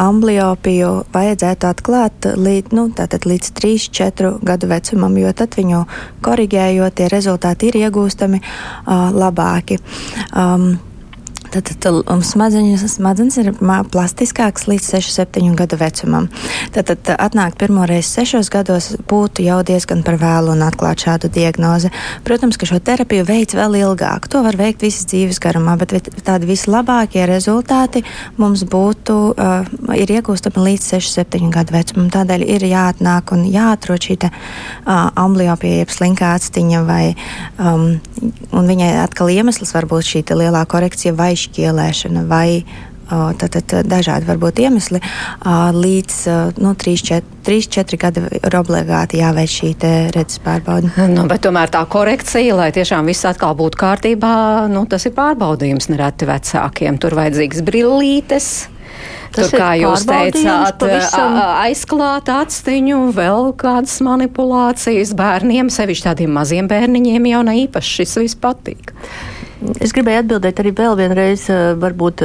[0.00, 5.82] ambliopiju vajadzētu atklāt līdz, nu, līdz 3-4 gadu vecumam, jo tad viņu
[6.24, 9.80] korrigējot, tie rezultāti ir iegūstami uh, labāki.
[10.36, 10.74] Um,
[11.52, 13.50] Tad, tad smadzeņas, smadzenes ir
[13.92, 16.28] plastiskākas līdz 6-7 gadu vecumam.
[16.72, 21.90] Tad, tad atnākt pirmoreiz 6 gados būtu jau diezgan par vēlu un atklāt šādu diagnozi.
[22.24, 24.30] Protams, ka šo terapiju veids vēl ilgāk.
[24.32, 25.92] To var veikt visas dzīves garumā, bet
[26.24, 28.00] tādi vislabākie rezultāti
[28.40, 32.08] mums būtu, uh, ir iegūstami līdz 6-7 gadu vecumam.
[32.16, 37.12] Tādēļ ir jāatnāk un jāatrod šī te, uh, ambliopija, jeb slinkā atstiņa, vai,
[37.60, 38.00] um,
[38.56, 42.48] un viņai atkal iemesls var būt šī lielā korekcija vai šķielēšana vai
[43.12, 45.00] tātad dažādi varbūt iemesli,
[45.76, 46.16] līdz
[46.62, 49.72] nu, 3-4 gadi ir obligāti jāveic šī
[50.14, 50.92] redzes pārbaude.
[51.12, 54.34] Nu, tomēr tā korekcija, lai tiešām viss atkal būtu kārtībā,
[54.72, 57.00] nu, tas ir pārbaudījums nereti vecākiem.
[57.02, 58.52] Tur vajadzīgs brillītes.
[59.32, 61.38] Tas Tur, kā jūs teicāt, pavisam...
[61.64, 68.40] aizklāt atstiņu, vēl kādas manipulācijas bērniem, sevišķi tādiem maziem bērniņiem jau ne īpaši šis viss
[68.42, 68.92] patīk.
[69.82, 71.46] Es gribēju atbildēt arī vēl vienreiz,
[71.82, 72.24] varbūt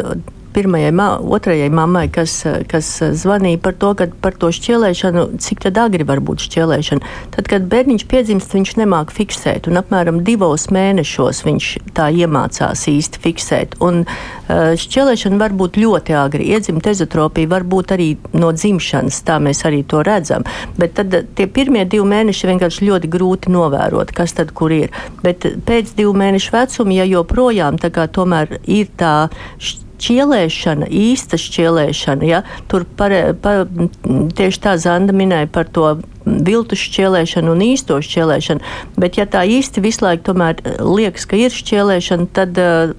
[0.58, 2.40] pirmajai, ma otrajai mammai, kas,
[2.72, 2.90] kas
[3.22, 3.92] zvanīja par to,
[4.24, 7.12] par to šķielēšanu, cik tad agri var būt šķielēšana.
[7.36, 13.22] Tad, kad bērniņš piedzimst, viņš nemāk fiksēt, un apmēram divos mēnešos viņš tā iemācās īsti
[13.22, 13.78] fiksēt.
[13.86, 14.02] Un
[14.50, 16.50] šķielēšana var būt ļoti agri.
[16.56, 20.48] Iedzimta ezotropija var būt arī no dzimšanas, tā mēs arī to redzam.
[20.80, 24.90] Bet tad tie pirmie divi mēneši vienkārši ļoti grūti novērot, kas tad kur ir.
[25.22, 31.40] Bet pēc divu mēnešu vecuma, ja joprojām tā kā tomēr ir tā šķielēšana, šķielēšana, īsta
[31.42, 32.28] šķielēšana.
[32.28, 32.44] Ja?
[32.70, 33.66] Tur par, par,
[34.38, 38.74] tieši tā Zanda minēja par to viltu šķielēšanu un īsto šķielēšanu.
[39.00, 42.94] Bet, ja tā īsti visu laiku tomēr liekas, ka ir šķielēšana, tad uh,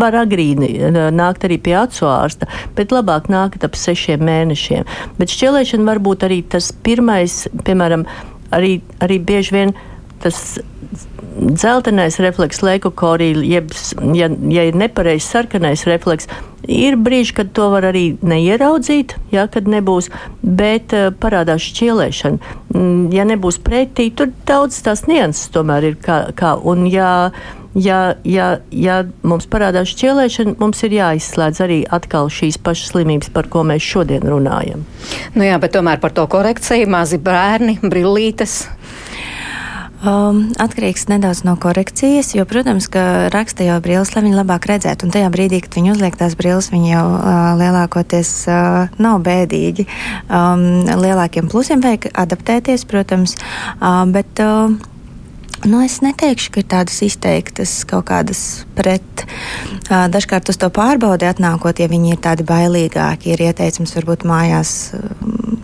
[0.00, 0.72] var agrīni
[1.14, 4.88] nākt arī pie acu ārsta, bet labāk nākt ap sešiem mēnešiem.
[5.20, 8.06] Bet šķielēšana var būt arī tas pirmais, piemēram,
[8.56, 9.76] arī, arī bieži vien
[10.22, 10.56] tas
[11.36, 13.72] dzeltenais refleks, leukokorija, jeb,
[14.16, 16.28] ja, ja ir nepareizs sarkanais refleks,
[16.68, 20.10] ir brīži, kad to var arī neieraudzīt, ja, kad nebūs,
[20.42, 22.54] bet uh, parādās šķielēšana.
[22.74, 27.32] Mm, ja nebūs pretī, tur daudz tās nianses tomēr ir kā, kā un ja,
[27.74, 33.50] ja, ja, ja mums parādās šķielēšana, mums ir jāizslēdz arī atkal šīs pašas slimības, par
[33.52, 34.86] ko mēs šodien runājam.
[35.36, 38.62] Nu jā, bet tomēr par to korekciju mazi bērni, brillītes.
[40.02, 45.06] Um, atkarīgs nedaudz no korekcijas, jo, protams, ka raksta jau brilles, lai viņi labāk redzētu.
[45.06, 49.86] Un tajā brīdī, kad viņi uzliek tās brilles, viņi jau uh, lielākoties uh, nav bēdīgi.
[50.26, 53.38] Um, lielākiem plusiem vajag adaptēties, protams,
[53.78, 54.42] uh, bet.
[54.42, 54.74] Uh,
[55.64, 59.24] Nu, es neteikšu, ka ir tādas izteiktas kaut kādas pret.
[59.86, 64.72] Dažkārt uz to pārbaudi atnākot, ja viņi ir tādi bailīgāki, ir ieteicams varbūt mājās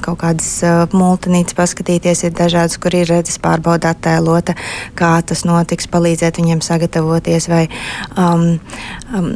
[0.04, 0.52] kaut kādas
[0.94, 2.22] multinītes paskatīties.
[2.28, 4.54] Ir dažādas, kur ir redzes pārbauda attēlota,
[4.98, 7.64] kā tas notiks, palīdzēt viņiem sagatavoties vai
[8.14, 8.52] um,
[9.10, 9.32] um,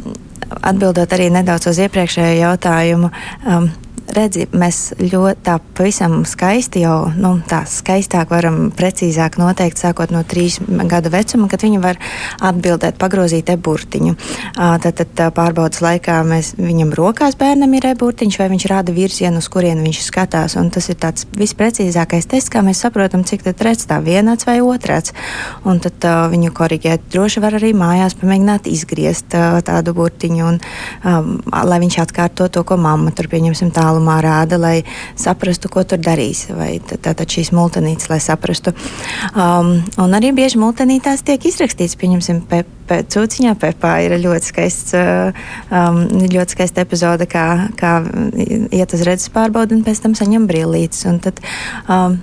[0.61, 3.11] atbildot arī nedaudz uz iepriekšējo jautājumu.
[3.43, 3.73] Um,
[4.15, 10.21] redzi, mēs ļoti tā pavisam skaisti jau, nu, tā skaistāk varam precīzāk noteikt, sākot no
[10.27, 10.59] trīs
[10.91, 11.99] gadu vecuma, kad viņi var
[12.43, 14.15] atbildēt, pagrozīt e-burtiņu.
[14.53, 19.49] Tad, tad pārbaudas laikā mēs viņam rokās bērnam ir e-burtiņš, vai viņš rāda virzienu, uz
[19.51, 23.87] kurienu viņš skatās, un tas ir tāds visprecīzākais tests, kā mēs saprotam, cik tad redz
[23.89, 25.15] tā vienāds vai otrāds.
[25.65, 30.61] Un tad uh, viņu koriģēt droši var arī mājās pamēģināt izgriezt uh, tādu burtiņu, un,
[31.07, 31.33] um,
[31.65, 34.83] lai viņš atkārto to, ko mamma tur pieņemsim tālāk tālumā rāda, lai
[35.15, 36.47] saprastu, ko tur darīs.
[36.51, 38.73] Vai tātad šīs multinītes, lai saprastu.
[39.35, 44.93] Um, un arī bieži multinītās tiek izrakstīts, pieņemsim, pe, pe, cūciņā pepā ir ļoti skaists,
[44.93, 45.31] uh,
[45.71, 48.03] um, ļoti skaista epizode, kā, kā
[48.71, 51.05] iet uz redzes pārbaudi un pēc tam saņem brīlītes.
[51.09, 51.39] Un tad,
[51.87, 52.19] um,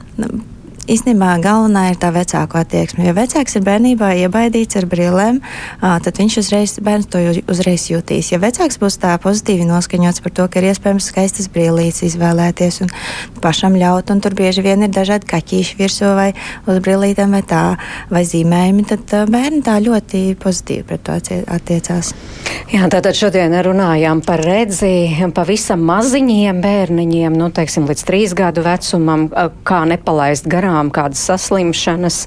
[0.90, 3.04] īstenībā galvenā ir tā vecāku attieksme.
[3.06, 5.40] Ja vecāks ir bērnībā iebaidīts ar brillēm,
[5.80, 8.32] tad viņš uzreiz, bērns to uzreiz jutīs.
[8.32, 12.92] Ja vecāks būs tā pozitīvi noskaņots par to, ka ir iespējams skaistas brillītes izvēlēties un
[13.44, 16.30] pašam ļaut, un tur bieži vien ir dažādi kaķīši virsū vai
[16.66, 17.62] uz brillītēm vai tā,
[18.10, 21.18] vai zīmējumi, tad bērni tā ļoti pozitīvi pret to
[21.54, 22.14] attiecās.
[22.70, 24.92] Jā, tātad šodien runājām par redzi
[25.34, 29.28] pavisam maziņiem bērniņiem, nu, teiksim, līdz trīs gadu vecumam,
[29.66, 32.26] kā nepalaist garām zinām kādas saslimšanas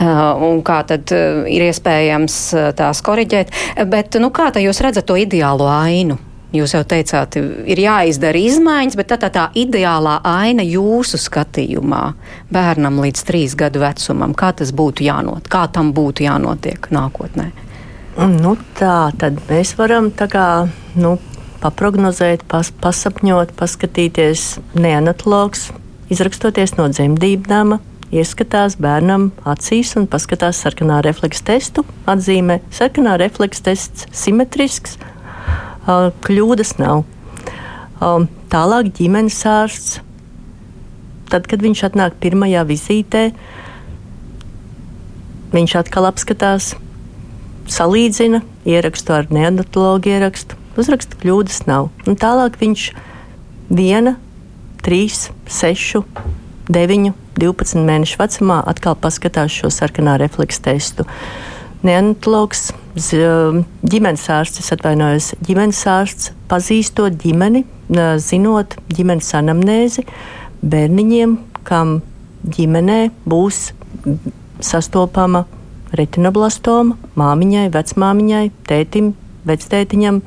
[0.00, 3.50] uh, un kā tad uh, ir iespējams uh, tās koriģēt.
[3.88, 6.18] Bet, nu, kā jūs redzat to ideālo ainu?
[6.54, 7.34] Jūs jau teicāt,
[7.66, 12.14] ir jāizdara izmaiņas, bet tā, tā, tā ideālā aina jūsu skatījumā
[12.54, 17.50] bērnam līdz trīs gadu vecumam, kā tas būtu jānot, kā tam būtu jānotiek nākotnē?
[18.38, 21.16] Nu, tā tad mēs varam tā kā, nu,
[21.64, 25.72] paprognozēt, pas, pasapņot, paskatīties neanatologs,
[26.12, 27.80] izrakstoties no dzemdību nama,
[28.14, 31.84] ieskatās bērnam acīs un paskatās sarkanā refleksa testu.
[32.10, 34.96] Atzīmē, sarkanā refleksa tests simetrisks,
[36.24, 37.04] kļūdas nav.
[38.54, 40.00] Tālāk ģimenes ārsts.
[41.32, 43.22] Tad, kad viņš atnāk pirmajā vizītē,
[45.54, 46.74] viņš atkal apskatās,
[47.70, 50.60] salīdzina ierakstu ar neandertālu ierakstu.
[50.78, 51.88] Uzraksta kļūdas nav.
[52.06, 52.88] Un tālāk viņš
[53.72, 54.16] viena,
[54.84, 56.04] trīs, sešu
[56.68, 61.04] 9, 12 mēnešu vecumā atkal paskatās šo sarkanā refleksu testu.
[61.84, 67.64] Neanatologs ģimenes ārsts, atvainojos, ģimenes ārsts pazīstot ģimeni,
[68.22, 70.06] zinot ģimenes anamnēzi
[70.64, 71.36] bērniņiem,
[71.68, 71.98] kam
[72.56, 72.98] ģimenē
[73.28, 73.74] būs
[74.64, 75.44] sastopama
[75.94, 79.12] retinoblastoma māmiņai, vecmāmiņai, tētim,
[79.46, 80.22] vectētiņam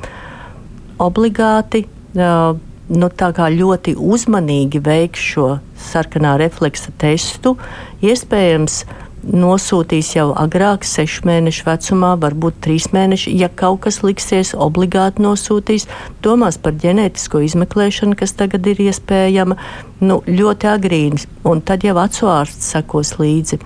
[1.04, 1.88] obligāti.
[2.18, 2.58] Uh,
[2.90, 5.50] nu, ļoti uzmanīgi veiks šo
[5.90, 7.58] sarkanā refleksa testu.
[8.02, 8.86] Iespējams,
[9.28, 13.34] nosūtīs jau agrāk, sešu mēnešu vecumā, varbūt trīs mēneši.
[13.36, 15.88] Ja kaut kas liksies, obligāti nosūtīs.
[16.24, 19.58] Domās par ģenētisko izmeklēšanu, kas tagad ir iespējama
[20.02, 23.60] nu, ļoti agrīni, un tad jau acu ārsts sekos līdzi.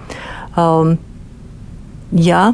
[0.58, 0.98] Um,
[2.12, 2.52] ja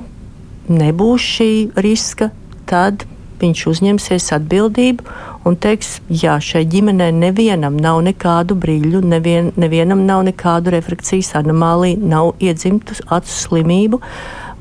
[0.67, 2.31] nebūs šī riska,
[2.67, 3.07] tad
[3.41, 5.05] viņš uzņemsies atbildību
[5.47, 12.01] un teiks, jā, šai ģimenei nevienam nav nekādu brīļu, nevien, nevienam nav nekādu refrakcijas anomāliju,
[12.03, 14.01] nav iedzimtu acu slimību,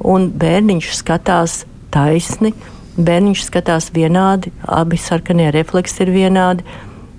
[0.06, 1.62] un bērniņš skatās
[1.94, 2.52] taisni,
[2.96, 6.66] bērniņš skatās vienādi, abi sarkanie refleksi ir vienādi.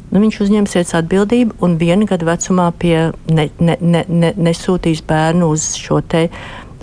[0.07, 5.49] Nu, viņš uzņemsies atbildību un viena gada vecumā pie, ne, ne, ne, ne, nesūtīs bērnu
[5.51, 6.29] uz šo te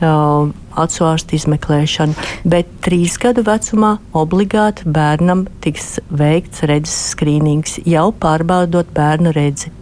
[0.03, 2.16] uh, acu ārstu izmeklēšanu,
[2.49, 9.72] bet trīs gadu vecumā obligāti bērnam tiks veikts redzes skrīnings, jau pārbaudot bērnu redzi.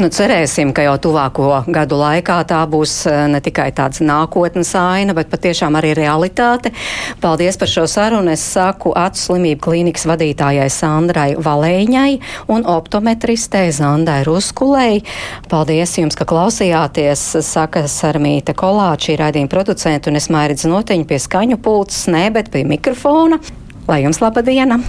[0.00, 5.14] Nu, cerēsim, ka jau tuvāko gadu laikā tā būs eh, ne tikai tāds nākotnes aina,
[5.16, 6.72] bet patiešām arī realitāte.
[7.20, 8.32] Paldies par šo sarunu.
[8.32, 12.12] Es saku acu slimību klīnikas vadītājai Sandrai Valēņai
[12.54, 15.02] un optometristei Zandai Ruskulei.
[15.50, 21.60] Paldies jums, ka klausījāties, saka Sarmīte Kolāčī, raidījuma producenta un es mairidz noteņu pie skaņu
[21.60, 23.42] pults, ne, bet pie mikrofona.
[23.90, 24.80] Lai jums laba diena!